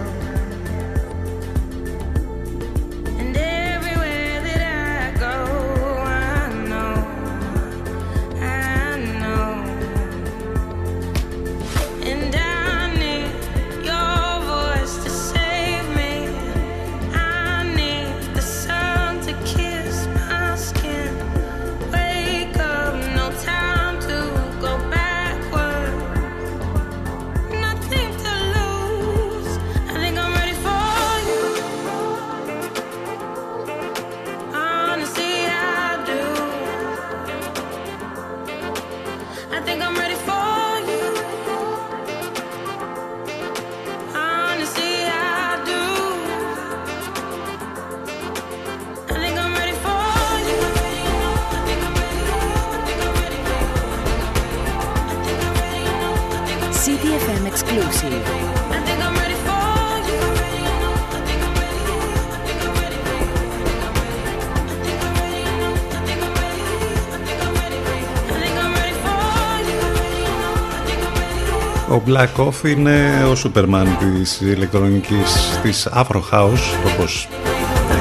Black 72.07 72.47
Off 72.47 72.69
είναι 72.69 73.25
ο 73.31 73.35
Σούπερμαν 73.35 73.97
της 73.99 74.41
ηλεκτρονικής 74.41 75.59
της 75.63 75.89
Afro 75.95 76.21
House 76.33 76.93
όπως 76.93 77.29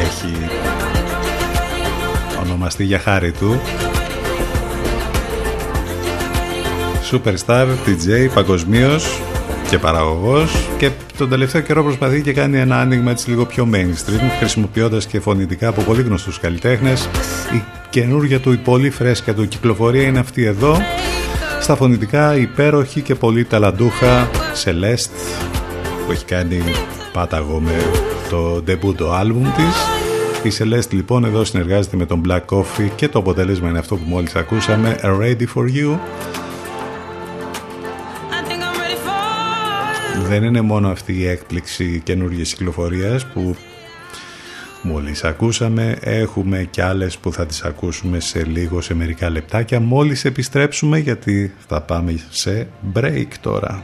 έχει 0.02 0.34
ονομαστεί 2.42 2.84
για 2.84 3.00
χάρη 3.00 3.32
του. 3.32 3.60
Superstar, 7.12 7.68
DJ, 7.86 8.30
παγκοσμίως 8.34 9.22
και 9.70 9.78
παραγωγός. 9.78 10.70
Και 10.78 10.92
τον 11.18 11.30
τελευταίο 11.30 11.62
καιρό 11.62 11.84
προσπαθεί 11.84 12.22
και 12.22 12.34
κάνει 12.34 12.58
ένα 12.60 12.80
άνοιγμα 12.80 13.12
έτσι 13.12 13.30
λίγο 13.30 13.46
πιο 13.46 13.70
mainstream 13.74 14.30
χρησιμοποιώντας 14.40 15.06
και 15.06 15.20
φωνητικά 15.20 15.68
από 15.68 15.82
πολύ 15.82 16.02
γνωστούς 16.02 16.40
καλλιτέχνες. 16.40 17.10
Η 17.54 17.64
καινούργια 17.90 18.40
του, 18.40 18.52
η 18.52 18.58
πολύ 18.58 18.90
φρέσκια 18.90 19.34
του 19.34 19.48
κυκλοφορία 19.48 20.04
είναι 20.04 20.20
αυτή 20.20 20.44
εδώ 20.44 20.78
στα 21.66 21.76
φωνητικά 21.76 22.36
υπέροχη 22.36 23.02
και 23.02 23.16
πολύ 23.16 23.46
ταλαντούχα 23.46 24.30
Celeste 24.64 25.40
που 26.06 26.12
έχει 26.12 26.26
κάνει 26.26 26.62
πάταγο 27.14 27.60
με 27.60 27.74
το 28.30 28.56
debut 28.68 28.96
το 28.96 29.14
άλμπουμ 29.14 29.44
της 29.44 29.76
η 30.44 30.58
Celeste 30.60 30.92
λοιπόν 30.92 31.26
εδώ 31.26 31.44
συνεργάζεται 31.44 31.98
με 31.98 32.06
τον 32.06 32.22
Black 32.28 32.42
Coffee 32.56 32.90
και 32.96 33.08
το 33.08 33.20
αποτέλεσμα 33.20 33.70
είναι 33.70 33.80
αυτό 33.80 33.96
που 33.96 34.04
μόλις 34.08 34.36
ακούσαμε 34.36 35.00
Ready 35.04 35.46
for 35.56 35.64
You 35.64 35.98
I 38.30 38.50
think 38.50 38.62
I'm 38.62 38.78
ready 38.80 39.00
for 39.06 40.18
you. 40.18 40.28
δεν 40.28 40.44
είναι 40.44 40.62
μόνο 40.62 40.90
αυτή 40.90 41.14
η 41.14 41.28
έκπληξη 41.28 42.02
καινούργιας 42.04 42.54
κυκλοφορίας 42.54 43.26
που 43.26 43.56
μόλις 44.86 45.24
ακούσαμε 45.24 45.98
έχουμε 46.02 46.68
και 46.70 46.84
άλλες 46.84 47.18
που 47.18 47.32
θα 47.34 47.46
τις 47.46 47.64
ακούσουμε 47.64 48.20
σε 48.20 48.44
λίγο 48.44 48.82
σε 48.82 48.94
μερικά 48.94 49.30
λεπτάκια. 49.30 49.80
Μόλις 49.80 50.26
επιστρέψουμε 50.26 50.98
γιατί 50.98 51.54
θα 51.68 51.82
πάμε 51.82 52.20
σε 52.30 52.68
break 52.94 53.28
τώρα 53.42 53.84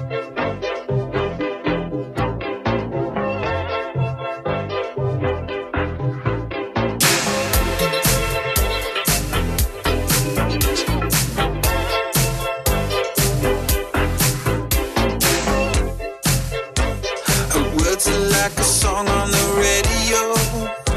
Like 18.29 18.57
a 18.59 18.63
song 18.63 19.07
on 19.07 19.31
the 19.31 19.45
radio. 19.57 20.90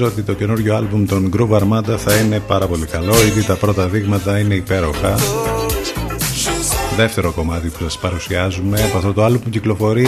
Νομίζω 0.00 0.18
ότι 0.18 0.26
το 0.26 0.38
καινούριο 0.38 0.76
άλμπουμ 0.76 1.04
των 1.04 1.30
Groove 1.36 1.58
Armada 1.60 1.96
θα 1.96 2.14
είναι 2.14 2.38
πάρα 2.38 2.66
πολύ 2.66 2.86
καλό. 2.86 3.22
Ήδη 3.22 3.44
τα 3.44 3.54
πρώτα 3.54 3.86
δείγματα 3.86 4.38
είναι 4.38 4.54
υπέροχα. 4.54 5.14
Δεύτερο 6.96 7.32
κομμάτι 7.32 7.68
που 7.68 7.82
σας 7.82 7.98
παρουσιάζουμε 7.98 8.82
από 8.82 8.96
αυτό 8.96 9.12
το 9.12 9.24
άλμπουμ 9.24 9.42
που 9.42 9.50
κυκλοφορεί 9.50 10.06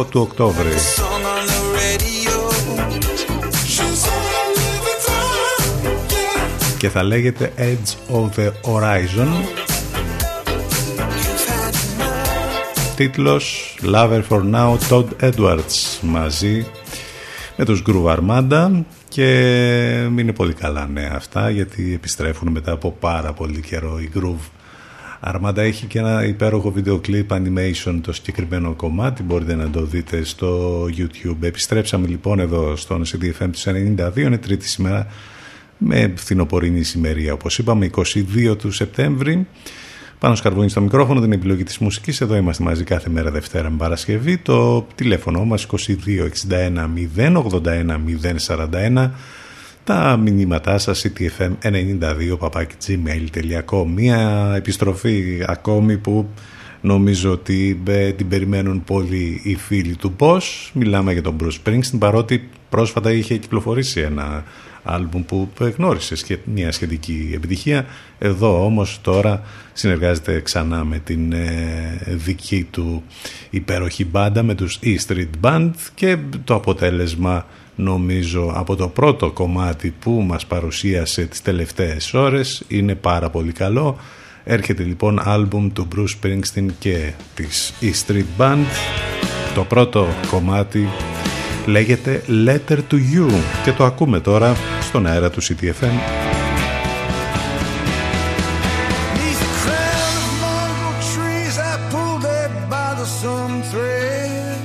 2 0.00 0.06
του 0.10 0.20
Οκτώβρη. 0.20 0.68
Song 0.96 1.02
on 1.02 1.46
the 1.46 1.60
radio. 1.78 2.36
She's 3.72 4.02
all 4.14 4.52
living 4.58 5.00
time, 5.06 6.12
yeah. 6.12 6.78
Και 6.78 6.88
θα 6.88 7.02
λέγεται 7.02 7.52
Edge 7.56 8.16
of 8.16 8.28
the 8.38 8.50
Horizon. 8.70 9.28
Τίτλος 12.96 13.76
Lover 13.92 14.22
for 14.28 14.42
Now 14.52 14.76
Todd 14.90 15.06
Edwards 15.20 15.98
μαζί 16.00 16.66
με 17.56 17.64
τους 17.64 17.82
Groove 17.86 18.16
Armada 18.16 18.82
και 19.12 19.28
είναι 20.18 20.32
πολύ 20.32 20.52
καλά 20.52 20.86
νέα 20.86 21.12
αυτά 21.14 21.50
γιατί 21.50 21.94
επιστρέφουν 21.94 22.48
μετά 22.50 22.72
από 22.72 22.92
πάρα 23.00 23.32
πολύ 23.32 23.60
καιρό. 23.60 23.98
Η 24.00 24.10
Groove 24.14 24.50
Armada 25.32 25.56
έχει 25.56 25.86
και 25.86 25.98
ένα 25.98 26.24
υπέροχο 26.24 26.70
βίντεο 26.70 26.98
κλιπ 26.98 27.30
animation 27.32 27.98
το 28.02 28.12
συγκεκριμένο 28.12 28.72
κομμάτι. 28.72 29.22
Μπορείτε 29.22 29.54
να 29.54 29.70
το 29.70 29.82
δείτε 29.82 30.24
στο 30.24 30.82
YouTube. 30.84 31.36
Επιστρέψαμε 31.40 32.06
λοιπόν 32.06 32.40
εδώ 32.40 32.76
στον 32.76 33.04
CDFM 33.04 33.48
του 33.52 33.58
92 33.96 34.16
είναι 34.16 34.38
τρίτη 34.38 34.68
σήμερα 34.68 35.06
με 35.78 36.12
φθινοπορεινή 36.16 36.78
ησημερία 36.78 37.32
όπως 37.32 37.58
είπαμε 37.58 37.90
22 37.94 38.58
του 38.58 38.70
Σεπτέμβρη 38.70 39.46
πάνω 40.22 40.34
σκαρβούνι 40.34 40.68
στο 40.68 40.80
μικρόφωνο, 40.80 41.20
την 41.20 41.32
επιλογή 41.32 41.62
της 41.62 41.78
μουσικής. 41.78 42.20
Εδώ 42.20 42.36
είμαστε 42.36 42.62
μαζί 42.64 42.84
κάθε 42.84 43.10
μέρα 43.10 43.30
Δευτέρα 43.30 43.70
με 43.70 43.76
Παρασκευή. 43.76 44.38
Το 44.38 44.86
τηλέφωνο 44.94 45.44
μας 45.44 45.66
2261 45.66 45.76
081 47.16 47.98
041. 48.46 49.10
Τα 49.84 50.16
μηνύματά 50.16 50.78
σας 50.78 51.06
ctfm92 51.06 52.38
gmail.com 52.86 53.86
Μια 53.94 54.52
επιστροφή 54.56 55.44
ακόμη 55.46 55.98
που 55.98 56.28
νομίζω 56.80 57.30
ότι 57.30 57.82
ε, 57.86 58.12
την 58.12 58.28
περιμένουν 58.28 58.84
πολύ 58.84 59.40
οι 59.44 59.54
φίλοι 59.54 59.96
του 59.96 60.16
Boss. 60.18 60.70
Μιλάμε 60.72 61.12
για 61.12 61.22
τον 61.22 61.36
Bruce 61.42 61.68
Springsteen 61.68 61.98
παρότι 61.98 62.48
πρόσφατα 62.68 63.12
είχε 63.12 63.36
κυκλοφορήσει 63.36 64.00
ένα 64.00 64.44
άλμπουμ 64.82 65.24
που 65.24 65.48
γνώρισε 65.76 66.16
σχε- 66.16 66.40
μια 66.44 66.72
σχετική 66.72 67.30
επιτυχία. 67.34 67.86
Εδώ 68.18 68.64
όμως 68.64 68.98
τώρα 69.02 69.42
συνεργάζεται 69.72 70.40
ξανά 70.40 70.84
με 70.84 70.98
την 70.98 71.32
ε, 71.32 72.00
δική 72.06 72.66
του 72.70 73.02
υπέροχη 73.50 74.04
μπάντα, 74.04 74.42
με 74.42 74.54
τους 74.54 74.78
E 74.82 74.96
Street 75.06 75.30
Band 75.40 75.70
και 75.94 76.16
το 76.44 76.54
αποτέλεσμα 76.54 77.46
νομίζω 77.76 78.52
από 78.54 78.76
το 78.76 78.88
πρώτο 78.88 79.30
κομμάτι 79.30 79.94
που 80.00 80.10
μας 80.10 80.46
παρουσίασε 80.46 81.24
τις 81.24 81.42
τελευταίες 81.42 82.14
ώρες 82.14 82.62
είναι 82.68 82.94
πάρα 82.94 83.30
πολύ 83.30 83.52
καλό. 83.52 83.98
Έρχεται 84.44 84.82
λοιπόν 84.82 85.20
άλμπουμ 85.24 85.72
του 85.72 85.88
Bruce 85.96 86.26
Springsteen 86.26 86.66
και 86.78 87.12
της 87.34 87.72
E 87.80 87.90
Street 88.06 88.24
Band. 88.42 88.64
Το 89.54 89.64
πρώτο 89.64 90.06
κομμάτι 90.30 90.88
λέγεται 91.66 92.22
Letter 92.28 92.78
to 92.90 92.94
You 92.94 93.30
και 93.64 93.72
το 93.72 93.84
ακούμε 93.84 94.20
τώρα 94.20 94.56
στον 94.80 95.06
αέρα 95.06 95.30
του 95.30 95.42
CTFM. 95.42 95.96
Neath 99.16 99.40
the 99.44 99.50
crown 99.62 100.14
of 100.22 100.32
mongrel 100.44 100.96
trees, 101.12 101.54
I 101.70 101.74
pulled 101.92 102.22
that 102.30 102.52
bothersome 102.72 103.56
thread. 103.70 104.58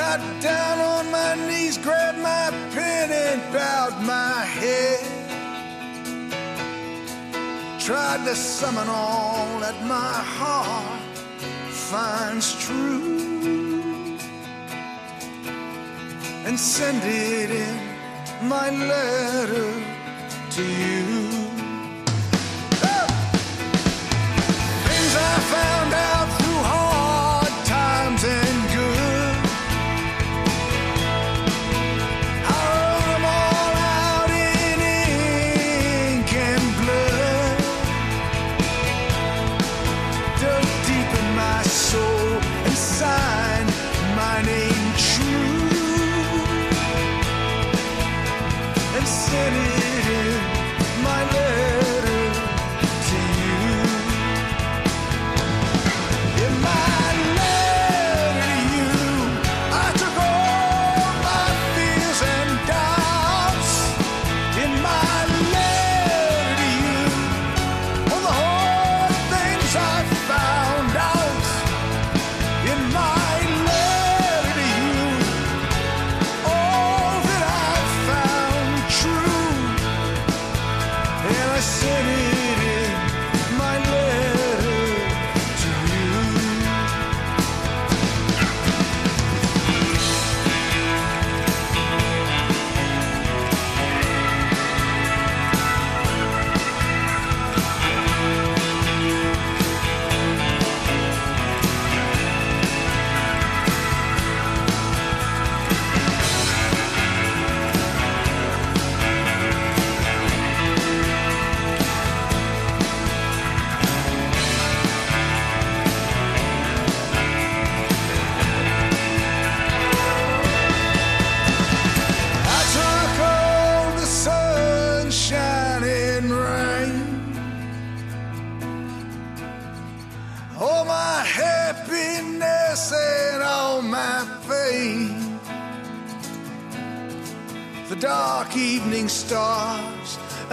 Got 0.00 0.20
down 0.50 0.76
on 0.94 1.04
my 1.18 1.32
knees, 1.46 1.76
grabbed 1.86 2.20
my 2.32 2.46
pen, 2.74 3.08
and 3.26 3.40
bowed 3.54 3.96
my 4.14 4.36
head. 4.58 5.04
Tried 7.86 8.20
to 8.28 8.34
summon 8.34 8.88
all 8.88 9.46
that 9.64 9.78
my 9.96 10.14
heart 10.38 11.16
finds 11.90 12.46
true 12.64 13.63
and 16.46 16.58
send 16.60 17.02
it 17.04 17.50
in 17.50 18.48
my 18.48 18.68
letter 18.70 19.72
to 20.50 20.62
you. 20.62 21.30
Things 24.86 25.14
I 25.16 25.34
found 25.54 25.94
out 25.94 26.43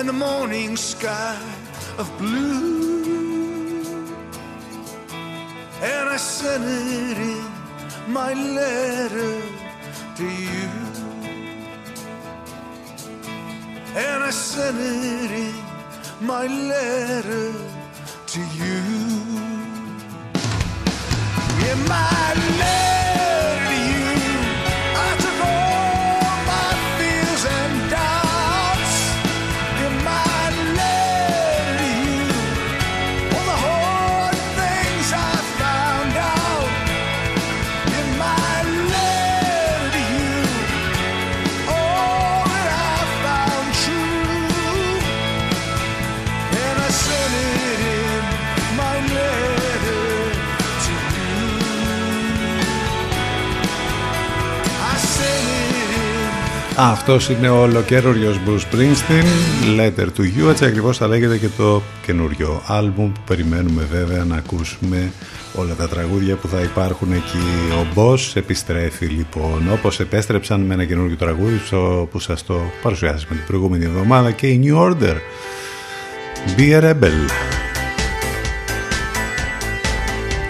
and 0.01 0.09
the 0.09 0.13
morning 0.13 0.75
sky 0.75 1.39
of 1.99 2.07
blue. 2.17 3.03
And 5.79 6.09
I 6.09 6.17
sent 6.17 6.63
it 6.65 7.17
in 7.19 8.11
my 8.11 8.33
letter 8.33 9.41
to 10.15 10.25
you. 10.25 10.69
And 13.95 14.23
I 14.23 14.31
sent 14.31 14.77
it 14.79 15.31
in 15.45 16.25
my 16.25 16.47
letter 16.47 17.53
to 18.33 18.39
you. 18.59 18.81
In 21.69 21.77
my 21.87 22.33
letter 22.57 22.90
Αυτός 56.75 57.29
είναι 57.29 57.49
ο 57.49 57.61
ολοκαίριος 57.61 58.39
Bruce 58.47 58.59
Springsteen, 58.75 59.25
Letter 59.79 60.05
to 60.17 60.21
You, 60.21 60.49
έτσι 60.49 60.65
ακριβώς 60.65 60.97
θα 60.97 61.07
λέγεται 61.07 61.37
και 61.37 61.47
το 61.57 61.81
καινούριο 62.05 62.61
άλμπουμ 62.67 63.11
που 63.11 63.19
περιμένουμε 63.25 63.87
βέβαια 63.91 64.23
να 64.23 64.35
ακούσουμε 64.35 65.11
όλα 65.55 65.73
τα 65.73 65.87
τραγούδια 65.87 66.35
που 66.35 66.47
θα 66.47 66.59
υπάρχουν 66.59 67.11
εκεί. 67.11 67.37
Ο 67.81 67.85
Boss 67.95 68.31
επιστρέφει 68.33 69.05
λοιπόν, 69.05 69.69
όπως 69.71 69.99
επέστρεψαν 69.99 70.61
με 70.61 70.73
ένα 70.73 70.85
καινούριο 70.85 71.15
τραγούδι 71.15 71.61
στο- 71.65 72.07
που 72.11 72.19
σας 72.19 72.45
το 72.45 72.61
παρουσιάσαμε 72.81 73.35
την 73.35 73.45
προηγούμενη 73.47 73.85
εβδομάδα 73.85 74.31
και 74.31 74.47
η 74.47 74.61
New 74.63 74.89
Order. 74.89 75.15
Be 76.57 76.79
a 76.79 76.81
Rebel. 76.83 77.29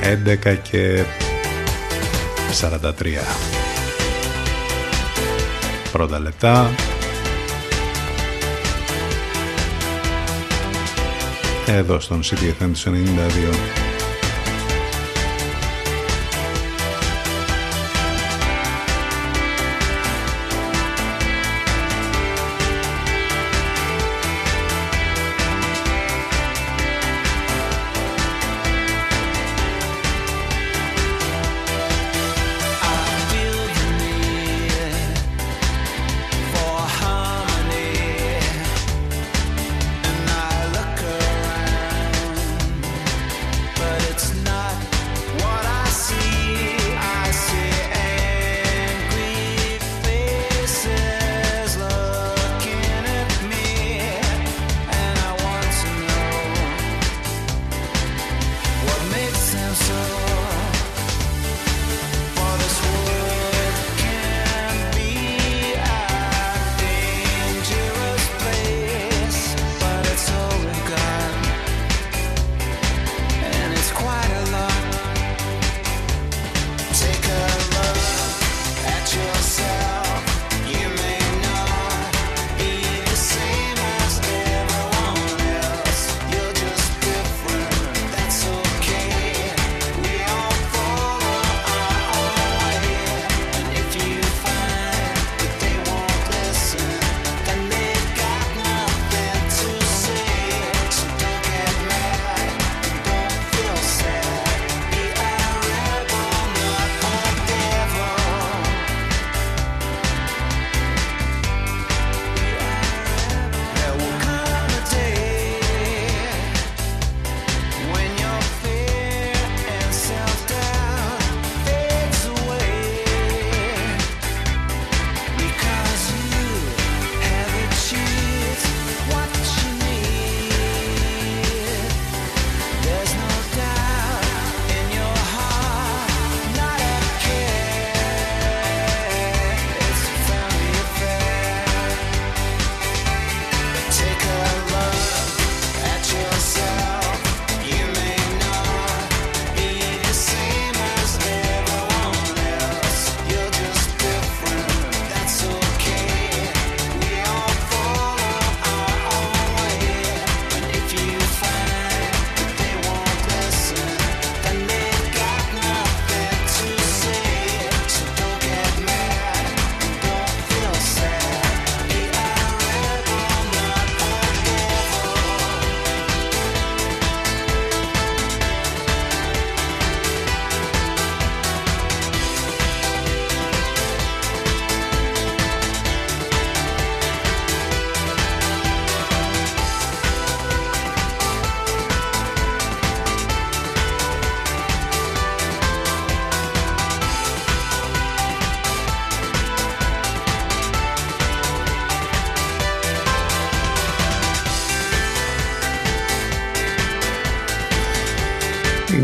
11 0.02 0.54
και 0.56 1.04
43 2.62 3.61
πρώτα 5.92 6.20
λεπτά. 6.20 6.70
Εδώ 11.66 12.00
στον 12.00 12.22
CTFM 12.22 12.72
του 12.74 12.92
92. 13.76 13.81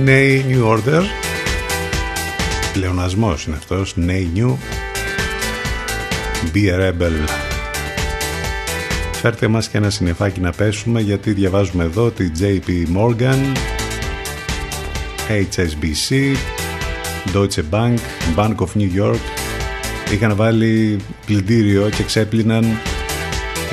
Είναι 0.08 0.20
η 0.20 0.46
New 0.50 0.72
Order. 0.74 1.02
Πλεονασμός 2.74 3.46
είναι 3.46 3.56
αυτός. 3.56 3.96
Νέη 3.96 4.32
New. 4.36 4.56
Be 6.54 6.74
a 6.74 6.80
Rebel. 6.80 7.12
Φέρτε 9.12 9.48
μας 9.48 9.68
και 9.68 9.78
ένα 9.78 9.90
συννεφάκι 9.90 10.40
να 10.40 10.52
πέσουμε 10.52 11.02
γιατί 11.02 11.32
διαβάζουμε 11.32 11.84
εδώ 11.84 12.10
τη 12.10 12.32
JP 12.40 12.98
Morgan, 12.98 13.58
HSBC, 15.30 16.36
Deutsche 17.34 17.64
Bank, 17.72 17.98
Bank 18.36 18.56
of 18.56 18.82
New 18.82 19.04
York 19.04 19.22
είχαν 20.14 20.36
βάλει 20.36 21.00
πλυντήριο 21.26 21.90
και 21.90 22.04
ξέπλυναν 22.04 22.66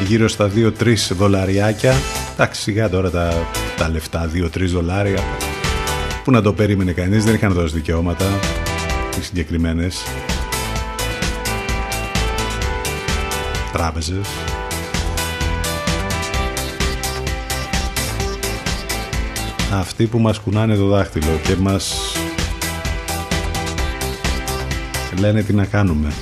γύρω 0.07 0.29
στα 0.29 0.51
2-3 0.81 0.95
δολαριάκια 1.11 1.95
εντάξει 2.35 2.63
σιγά 2.63 2.89
τώρα 2.89 3.11
τα, 3.11 3.47
τα 3.77 3.89
λεφτά 3.89 4.31
2-3 4.35 4.49
δολάρια 4.67 5.21
που 6.25 6.31
να 6.31 6.43
το 6.43 6.53
περίμενε 6.53 6.93
κανείς 6.93 7.25
δεν 7.25 7.35
είχαν 7.35 7.53
δώσει 7.53 7.75
δικαιώματα 7.75 8.25
οι 9.19 9.23
συγκεκριμένες 9.23 10.03
τράπεζες 13.73 14.29
αυτοί 19.73 20.07
που 20.07 20.19
μας 20.19 20.39
κουνάνε 20.39 20.77
το 20.77 20.87
δάχτυλο 20.87 21.41
και 21.43 21.57
μας 21.57 21.95
λένε 25.19 25.43
τι 25.43 25.53
να 25.53 25.65
κάνουμε. 25.65 26.13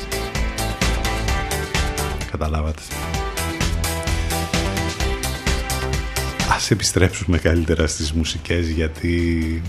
Καταλάβατε. 2.30 2.82
Ας 6.50 6.70
επιστρέψουμε 6.70 7.38
καλύτερα 7.38 7.86
στις 7.86 8.12
μουσικές 8.12 8.68
γιατί 8.68 9.62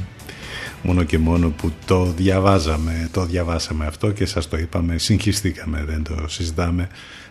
μόνο 0.84 1.04
και 1.04 1.18
μόνο 1.18 1.50
που 1.50 1.72
το 1.86 2.06
διαβάζαμε, 2.06 3.10
το 3.12 3.26
διαβάσαμε 3.26 3.86
αυτό 3.86 4.12
και 4.12 4.26
σας 4.26 4.48
το 4.48 4.58
είπαμε, 4.58 4.98
συγχυστήκαμε, 4.98 5.84
δεν 5.88 6.04
το 6.04 6.28
συζητάμε. 6.28 6.88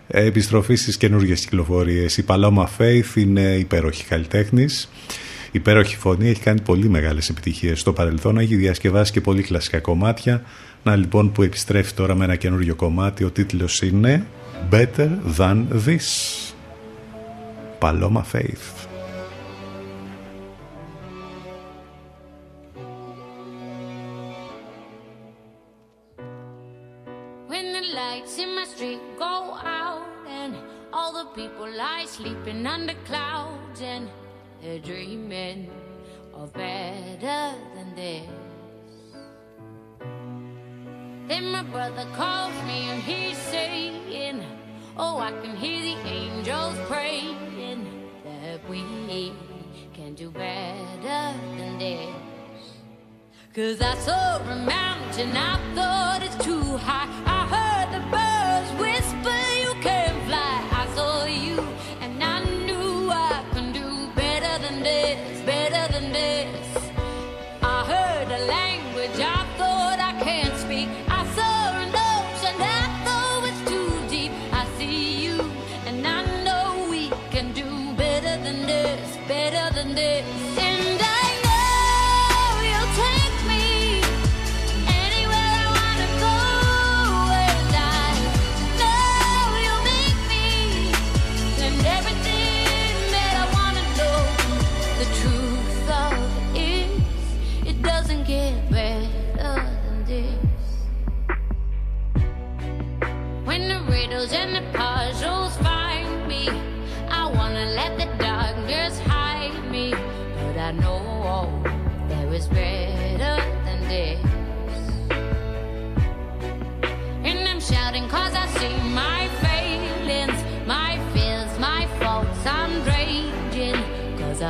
Επιστροφή 0.07 0.75
στις 0.75 0.97
καινούργιες 0.97 1.41
κυκλοφορίες. 1.41 2.17
Η 2.17 2.25
Paloma 2.29 2.65
Faith 2.79 3.17
είναι 3.17 3.41
υπέροχη 3.41 4.05
καλλιτέχνης 4.05 4.89
υπέροχη 5.53 5.97
φωνή, 5.97 6.29
έχει 6.29 6.41
κάνει 6.41 6.61
πολύ 6.61 6.89
μεγάλες 6.89 7.29
επιτυχίες 7.29 7.81
στο 7.81 7.93
παρελθόν, 7.93 8.39
έχει 8.39 8.57
διασκευάσει 8.57 9.13
και 9.13 9.21
πολύ 9.21 9.43
κλασικά 9.43 9.81
κομμάτια. 9.81 10.43
Να 10.83 10.97
λοιπόν 10.97 11.33
που 11.33 11.43
επιστρέφει 11.43 11.93
τώρα 11.95 12.15
με 12.15 12.25
ένα 12.25 12.37
καινούριο 12.37 12.75
κομμάτι, 12.75 13.25
ο 13.25 13.31
τίτλος 13.31 13.83
είναι 13.83 14.27
Better 14.71 15.09
Than 15.39 15.65
This. 15.87 16.09
Paloma 17.79 18.23
Faith. 18.33 18.82
Brother 41.71 42.07
calls 42.15 42.55
me 42.67 42.91
and 42.91 43.03
he's 43.03 43.39
saying, 43.39 44.45
Oh, 44.97 45.19
I 45.19 45.31
can 45.43 45.57
hear 45.57 45.81
the 45.81 46.09
angels 46.09 46.77
praying 46.89 47.39
that 48.25 48.69
we 48.69 49.33
can 49.95 50.15
do 50.15 50.31
better 50.31 51.39
than 51.57 51.79
this. 51.79 52.15
Cause 53.55 53.81
I 53.81 53.95
saw 53.97 54.39
a 54.39 54.57
mountain, 54.57 55.37
I 55.37 55.75
thought 55.75 56.23
it's 56.23 56.45
too 56.45 56.77
high. 56.79 57.32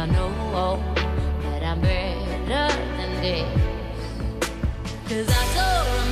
I 0.03 0.07
know 0.07 0.81
that 1.45 1.63
I'm 1.63 1.81
better 1.81 2.75
than 2.97 3.23
this. 3.23 3.47
Cause 5.09 5.29
I 5.31 5.45
a 5.55 6.12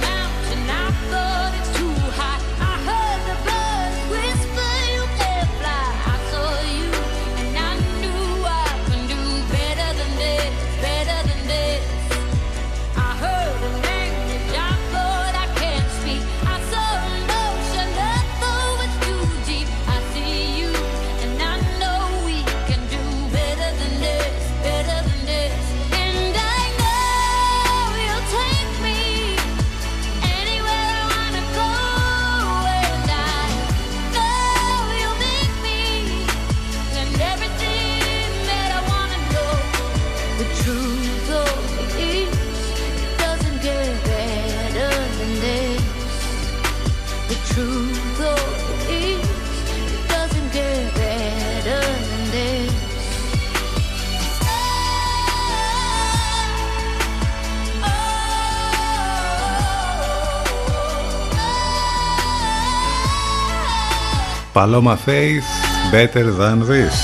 Paloma 64.61 64.97
Faith, 65.07 65.49
Better 65.93 66.27
Than 66.41 66.59
This. 66.69 66.97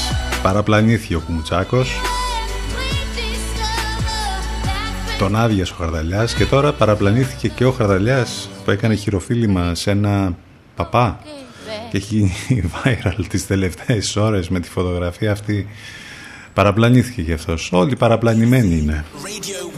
Παραπλανήθηκε 0.42 1.14
ο 1.14 1.20
Κουμουτσάκος. 1.20 2.00
Τον 5.18 5.36
άδειασε 5.36 5.72
ο 5.72 5.76
Χαρδαλιάς 5.76 6.34
και 6.34 6.46
τώρα 6.46 6.72
παραπλανήθηκε 6.72 7.48
και 7.48 7.64
ο 7.64 7.70
Χαρδαλιάς 7.70 8.48
που 8.64 8.70
έκανε 8.70 8.94
χειροφίλημα 8.94 9.74
σε 9.74 9.90
ένα 9.90 10.36
παπά 10.76 11.20
και 11.90 11.96
έχει 11.96 12.34
γίνει 12.48 12.70
viral 12.84 13.24
τις 13.28 13.46
τελευταίες 13.46 14.16
ώρες 14.16 14.48
με 14.48 14.60
τη 14.60 14.68
φωτογραφία 14.68 15.32
αυτή. 15.32 15.68
Παραπλανήθηκε 16.54 17.22
και 17.22 17.32
αυτός. 17.32 17.70
Όλοι 17.72 17.96
παραπλανημένοι 17.96 18.78
είναι. 18.78 19.04
Yeah, 19.14 19.75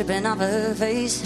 shipping 0.00 0.24
off 0.24 0.38
her 0.38 0.74
face. 0.74 1.19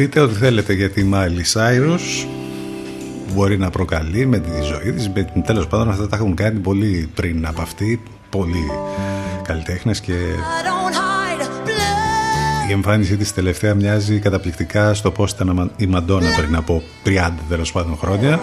Πείτε 0.00 0.20
ό,τι 0.20 0.34
θέλετε 0.34 0.72
για 0.72 0.90
τη 0.90 1.10
Miley 1.12 1.52
Cyrus 1.52 2.26
μπορεί 3.34 3.58
να 3.58 3.70
προκαλεί 3.70 4.26
με 4.26 4.38
τη 4.38 4.50
ζωή 4.62 4.92
της 4.92 5.08
με 5.08 5.22
την 5.22 5.42
τέλος 5.42 5.66
πάντων 5.66 5.88
αυτά 5.88 6.08
τα 6.08 6.16
έχουν 6.16 6.34
κάνει 6.34 6.58
πολύ 6.58 7.10
πριν 7.14 7.46
από 7.46 7.60
αυτή 7.60 8.02
πολλοί 8.30 8.70
καλλιτέχνες 9.42 10.00
και 10.00 10.12
I 10.12 10.66
don't 10.66 10.94
hide 10.94 11.66
blood. 11.66 12.68
η 12.68 12.72
εμφάνισή 12.72 13.16
της 13.16 13.34
τελευταία 13.34 13.74
μοιάζει 13.74 14.18
καταπληκτικά 14.18 14.94
στο 14.94 15.10
πώς 15.10 15.30
ήταν 15.30 15.72
η 15.76 15.86
Μαντόνα 15.86 16.28
πριν 16.36 16.56
από 16.56 16.82
30 17.04 17.30
τέλος 17.48 17.72
πάντων 17.72 17.96
χρόνια 17.96 18.40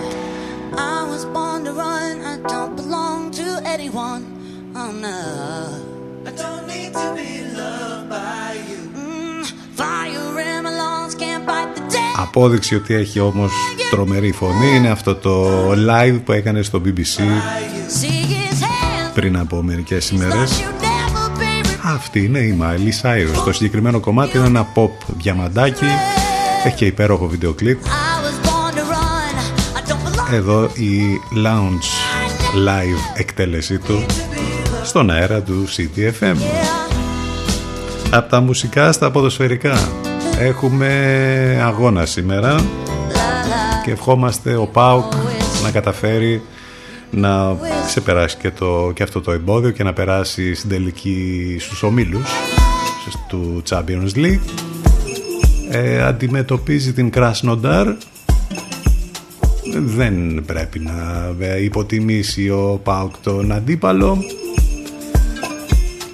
Απόδειξη 12.37 12.75
ότι 12.75 12.93
έχει 12.93 13.19
όμως 13.19 13.51
τρομερή 13.89 14.31
φωνή 14.31 14.75
είναι 14.75 14.89
αυτό 14.89 15.15
το 15.15 15.49
live 15.71 16.19
που 16.25 16.31
έκανε 16.31 16.61
στο 16.61 16.81
BBC 16.85 17.19
See 17.19 17.23
his 18.03 18.61
hands, 18.61 19.11
πριν 19.13 19.37
από 19.37 19.61
μερικές 19.61 20.09
ημέρες. 20.09 20.51
you 20.59 20.83
never, 20.83 21.39
baby. 21.39 21.69
Αυτή 21.83 22.23
είναι 22.23 22.39
η 22.39 22.57
Miley 22.61 23.01
Cyrus. 23.07 23.43
Το 23.45 23.51
συγκεκριμένο 23.53 23.99
κομμάτι 23.99 24.37
είναι 24.37 24.47
ένα 24.47 24.67
pop 24.75 24.89
διαμαντάκι. 25.17 25.85
Έχει 26.65 26.75
και 26.75 26.85
υπέροχο 26.85 27.27
βίντεο 27.27 27.53
κλιπ. 27.53 27.79
I 27.83 27.87
was 27.87 28.47
born 28.47 28.75
to 28.75 28.81
run. 28.81 29.35
I 29.77 29.89
don't 29.89 30.19
belong. 30.19 30.33
Εδώ 30.33 30.63
η 30.63 31.01
lounge 31.45 31.87
live 32.67 33.19
εκτέλεσή 33.19 33.77
του 33.77 34.05
στον 34.83 35.09
αέρα 35.09 35.41
του 35.41 35.67
CTFM. 35.77 36.35
Από 38.11 38.29
τα 38.29 38.41
μουσικά 38.41 38.91
στα 38.91 39.11
ποδοσφαιρικά. 39.11 39.77
Έχουμε 40.39 41.61
αγώνα 41.63 42.05
σήμερα 42.05 42.65
και 43.83 43.91
ευχόμαστε 43.91 44.55
ο 44.55 44.65
ΠΑΟΚ 44.65 45.13
να 45.63 45.71
καταφέρει 45.71 46.41
να 47.11 47.57
ξεπεράσει 47.87 48.37
και, 48.37 48.51
το, 48.51 48.91
και 48.93 49.03
αυτό 49.03 49.21
το 49.21 49.31
εμπόδιο 49.31 49.71
και 49.71 49.83
να 49.83 49.93
περάσει 49.93 50.53
στην 50.53 50.69
τελική 50.69 51.57
στους 51.59 51.83
ομίλους 51.83 52.31
του 53.27 53.63
Champions 53.69 54.15
League. 54.15 54.39
Ε, 55.69 56.01
αντιμετωπίζει 56.03 56.93
την 56.93 57.09
Κράσνονταρ 57.09 57.87
δεν 59.73 60.43
πρέπει 60.45 60.79
να 60.79 61.29
ε, 61.39 61.63
υποτιμήσει 61.63 62.49
ο 62.49 62.79
ΠΑΟΚ 62.83 63.13
τον 63.23 63.51
αντίπαλο 63.51 64.17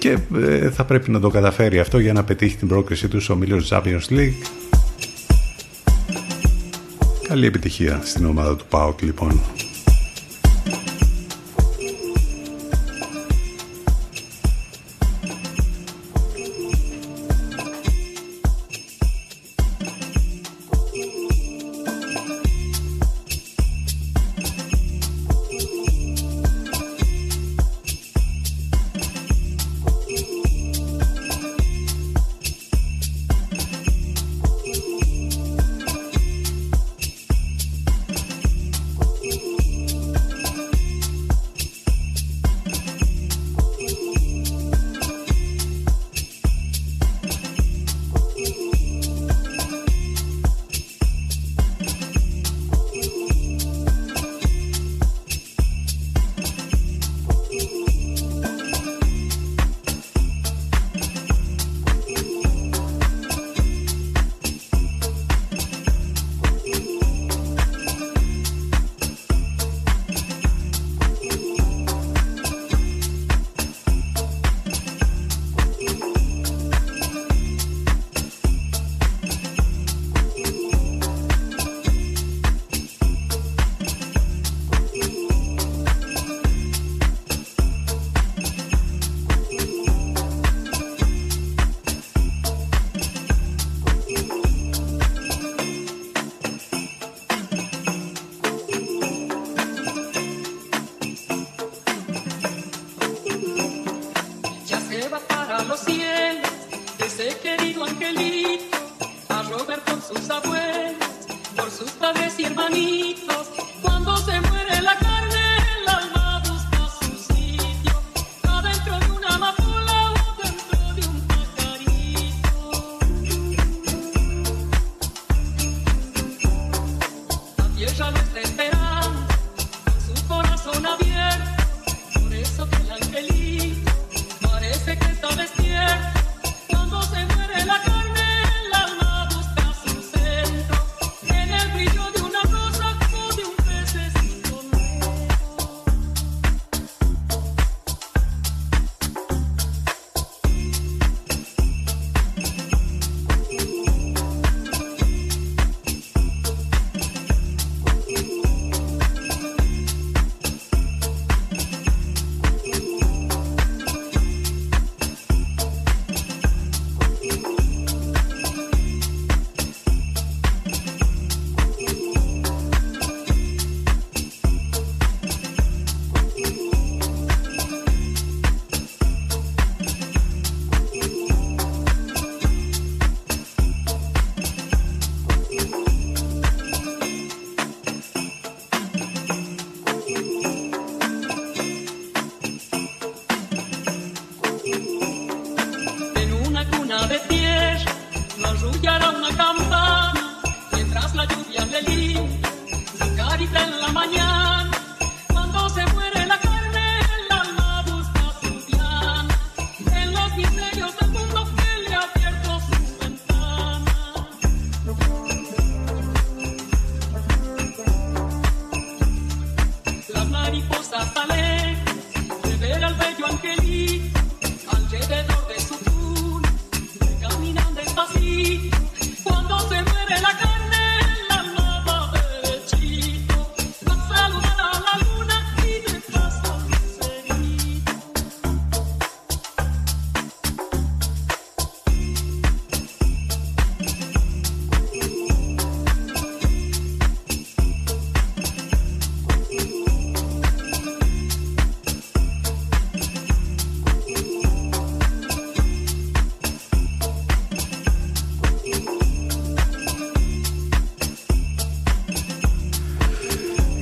και 0.04 0.18
ε, 0.36 0.70
θα 0.70 0.84
πρέπει 0.84 1.10
να 1.10 1.20
το 1.20 1.28
καταφέρει 1.28 1.78
αυτό 1.78 1.98
για 1.98 2.12
να 2.12 2.24
πετύχει 2.24 2.56
την 2.56 2.68
πρόκρισή 2.68 3.08
τους 3.08 3.24
στο 3.24 3.32
ομίλιο 3.32 3.62
Champions 3.68 4.08
League. 4.10 4.32
Καλή 7.28 7.46
επιτυχία 7.46 8.00
στην 8.04 8.26
ομάδα 8.26 8.56
του 8.56 8.64
ΠΑΟΚ 8.68 9.02
λοιπόν. 9.02 9.40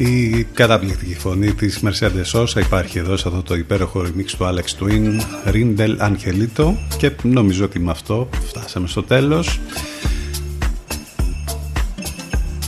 Η 0.05 0.47
καταπληκτική 0.55 1.15
φωνή 1.15 1.53
της 1.53 1.83
Mercedes 1.85 2.41
Sosa 2.41 2.61
υπάρχει 2.61 2.99
εδώ 2.99 3.17
σε 3.17 3.29
αυτό 3.29 3.43
το 3.43 3.55
υπέροχο 3.55 4.01
remix 4.01 4.25
του 4.39 4.45
Alex 4.45 4.83
Twin 4.83 5.21
Rindel 5.53 5.97
Angelito 5.99 6.75
και 6.97 7.11
νομίζω 7.23 7.65
ότι 7.65 7.79
με 7.79 7.91
αυτό 7.91 8.29
φτάσαμε 8.47 8.87
στο 8.87 9.03
τέλος. 9.03 9.61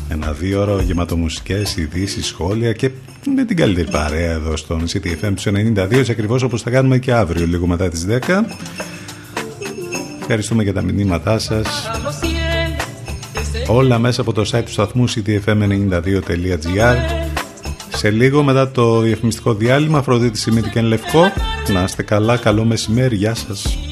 Ένα 0.09 0.33
δύο 0.33 0.61
ώρο 0.61 0.81
γεμάτο 0.81 1.17
μουσικές, 1.17 1.77
ειδήσεις, 1.77 2.27
σχόλια 2.27 2.73
και 2.73 2.91
με 3.35 3.45
την 3.45 3.57
καλύτερη 3.57 3.91
παρέα 3.91 4.33
εδώ 4.33 4.57
στον 4.57 4.85
CTFM 4.93 5.33
τους 5.35 5.47
92 5.47 5.77
έτσι 5.91 6.11
ακριβώς 6.11 6.43
όπως 6.43 6.63
θα 6.63 6.71
κάνουμε 6.71 6.99
και 6.99 7.13
αύριο 7.13 7.47
λίγο 7.47 7.67
μετά 7.67 7.89
τις 7.89 8.07
10 8.09 8.45
Ευχαριστούμε 10.21 10.63
για 10.63 10.73
τα 10.73 10.83
μηνύματά 10.83 11.39
σας 11.39 11.91
Όλα 13.69 13.99
μέσα 13.99 14.21
από 14.21 14.33
το 14.33 14.51
site 14.53 14.63
του 14.65 14.71
σταθμού 14.71 15.05
ctfm92.gr 15.09 16.97
Σε 17.95 18.11
λίγο 18.11 18.43
μετά 18.43 18.71
το 18.71 19.01
διαφημιστικό 19.01 19.55
διάλειμμα 19.55 19.99
Αφροδίτη 19.99 20.39
Σιμίτη 20.39 20.71
και 20.71 20.81
Λευκό 20.81 21.33
Να 21.73 21.83
είστε 21.83 22.03
καλά, 22.03 22.37
καλό 22.37 22.65
μεσημέρι, 22.65 23.17
γεια 23.17 23.35
σας 23.35 23.84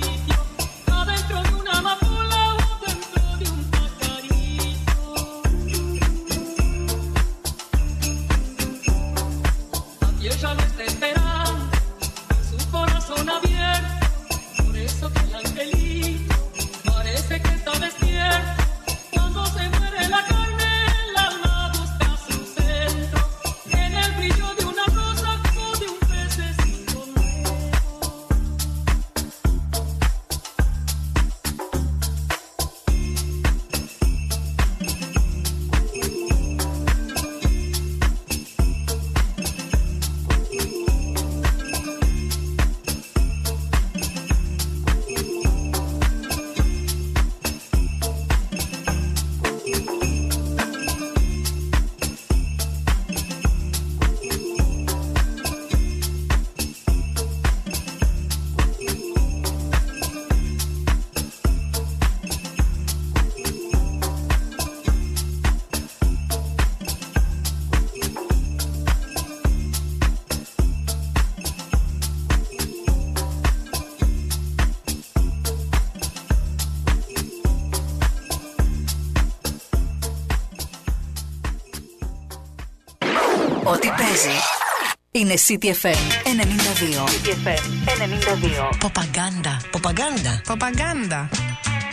CTFM 85.48 86.02
92. 86.24 87.04
CTFM 87.12 87.64
92. 87.86 88.78
Ποπαγκάντα. 88.78 89.60
Ποπαγκάντα. 89.70 90.40
Ποπαγκάντα. 90.46 91.28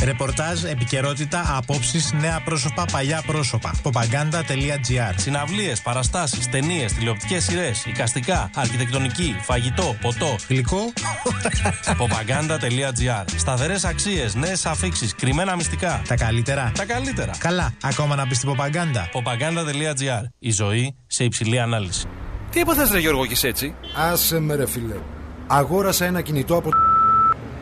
Ρεπορτάζ, 0.03 0.63
επικαιρότητα, 0.63 1.57
απόψεις, 1.57 2.13
νέα 2.13 2.41
πρόσωπα, 2.45 2.85
παλιά 2.91 3.23
πρόσωπα. 3.25 3.73
Popaganda.gr 3.83 5.13
Συναυλίες, 5.15 5.81
παραστάσεις, 5.81 6.49
ταινίες, 6.49 6.93
τηλεοπτικές 6.93 7.43
σειρές, 7.43 7.85
εικαστικά, 7.85 8.49
αρχιτεκτονική, 8.55 9.35
φαγητό, 9.41 9.95
ποτό. 10.01 10.35
Γλυκό. 10.47 10.93
Popaganda.gr 11.99 13.23
Σταθερές 13.35 13.83
αξίες, 13.83 14.35
νέες 14.35 14.65
αφήξεις, 14.65 15.15
κρυμμένα 15.15 15.55
μυστικά. 15.55 16.01
Τα 16.07 16.15
καλύτερα. 16.15 16.71
Τα 16.75 16.85
καλύτερα. 16.85 17.31
Καλά, 17.37 17.73
ακόμα 17.81 18.15
να 18.15 18.25
μπεις 18.25 18.37
στην 18.37 18.49
Popaganda. 18.49 19.19
Popaganda.gr 19.19 20.23
Η 20.39 20.51
ζωή 20.51 20.95
σε 21.07 21.23
υψηλή 21.23 21.59
ανάλυση. 21.59 22.08
Τι 22.51 22.59
έπαθες 22.59 22.91
ρε 22.91 22.99
Γιώργο 22.99 23.25
και 23.25 23.47
έτσι; 23.47 23.75
Άσε 24.11 24.39
με 24.39 24.55
ρε 24.55 24.67
φίλε. 24.67 24.95
Αγόρασα 25.47 26.05
ένα 26.05 26.21
κινητό 26.21 26.55
από 26.55 26.69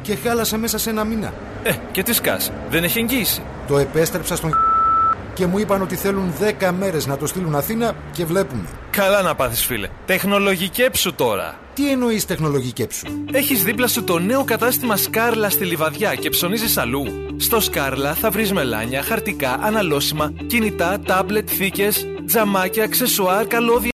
και 0.02 0.16
χάλασε 0.16 0.58
μέσα 0.58 0.78
σε 0.78 0.90
ένα 0.90 1.04
μήνα. 1.04 1.34
Ε, 1.64 1.72
και 1.92 2.04
τι 2.04 2.14
σκάς, 2.14 2.52
δεν 2.70 2.84
έχει 2.84 3.00
εγγύηση. 3.00 3.42
Το 3.68 3.78
επέστρεψα 3.78 4.36
στον 4.36 4.54
και 5.34 5.46
μου 5.46 5.58
είπαν 5.60 5.82
ότι 5.82 5.96
θέλουν 5.96 6.34
10 6.60 6.72
μέρες 6.80 7.06
να 7.06 7.18
το 7.18 7.28
στείλουν 7.28 7.56
Αθήνα 7.56 7.96
και 8.12 8.26
βλέπουμε. 8.26 8.66
Καλά 8.90 9.22
να 9.22 9.36
πάθεις 9.36 9.66
φίλε. 9.66 9.90
Τεχνολογικέψου 10.06 11.14
τώρα. 11.14 11.60
Τι 11.74 11.92
εννοείς 11.92 12.26
τεχνολογικέψου; 12.26 13.08
Έχεις 13.32 13.64
δίπλα 13.64 13.88
σου 13.88 14.04
το 14.04 14.20
νέο 14.20 14.44
κατάστημα 14.44 14.98
Σκάρλα 14.98 15.50
στη 15.50 15.66
Λιβαδιά 15.66 16.16
και 16.16 16.30
ψωνίζεις 16.30 16.78
αλλού. 16.78 17.06
Στο 17.38 17.60
Σκάρλα 17.60 18.14
θα 18.14 18.30
βρεις 18.30 18.54
μελάνια, 18.54 19.04
χαρτικά, 19.04 19.60
αναλώσιμα, 19.62 20.34
κινητά, 20.48 21.00
τάμπλετ, 21.06 21.50
θήκες, 21.52 22.08
τζαμάκια, 22.26 22.84
αξεσουάρ, 22.84 23.48
καλώδια 23.48 23.86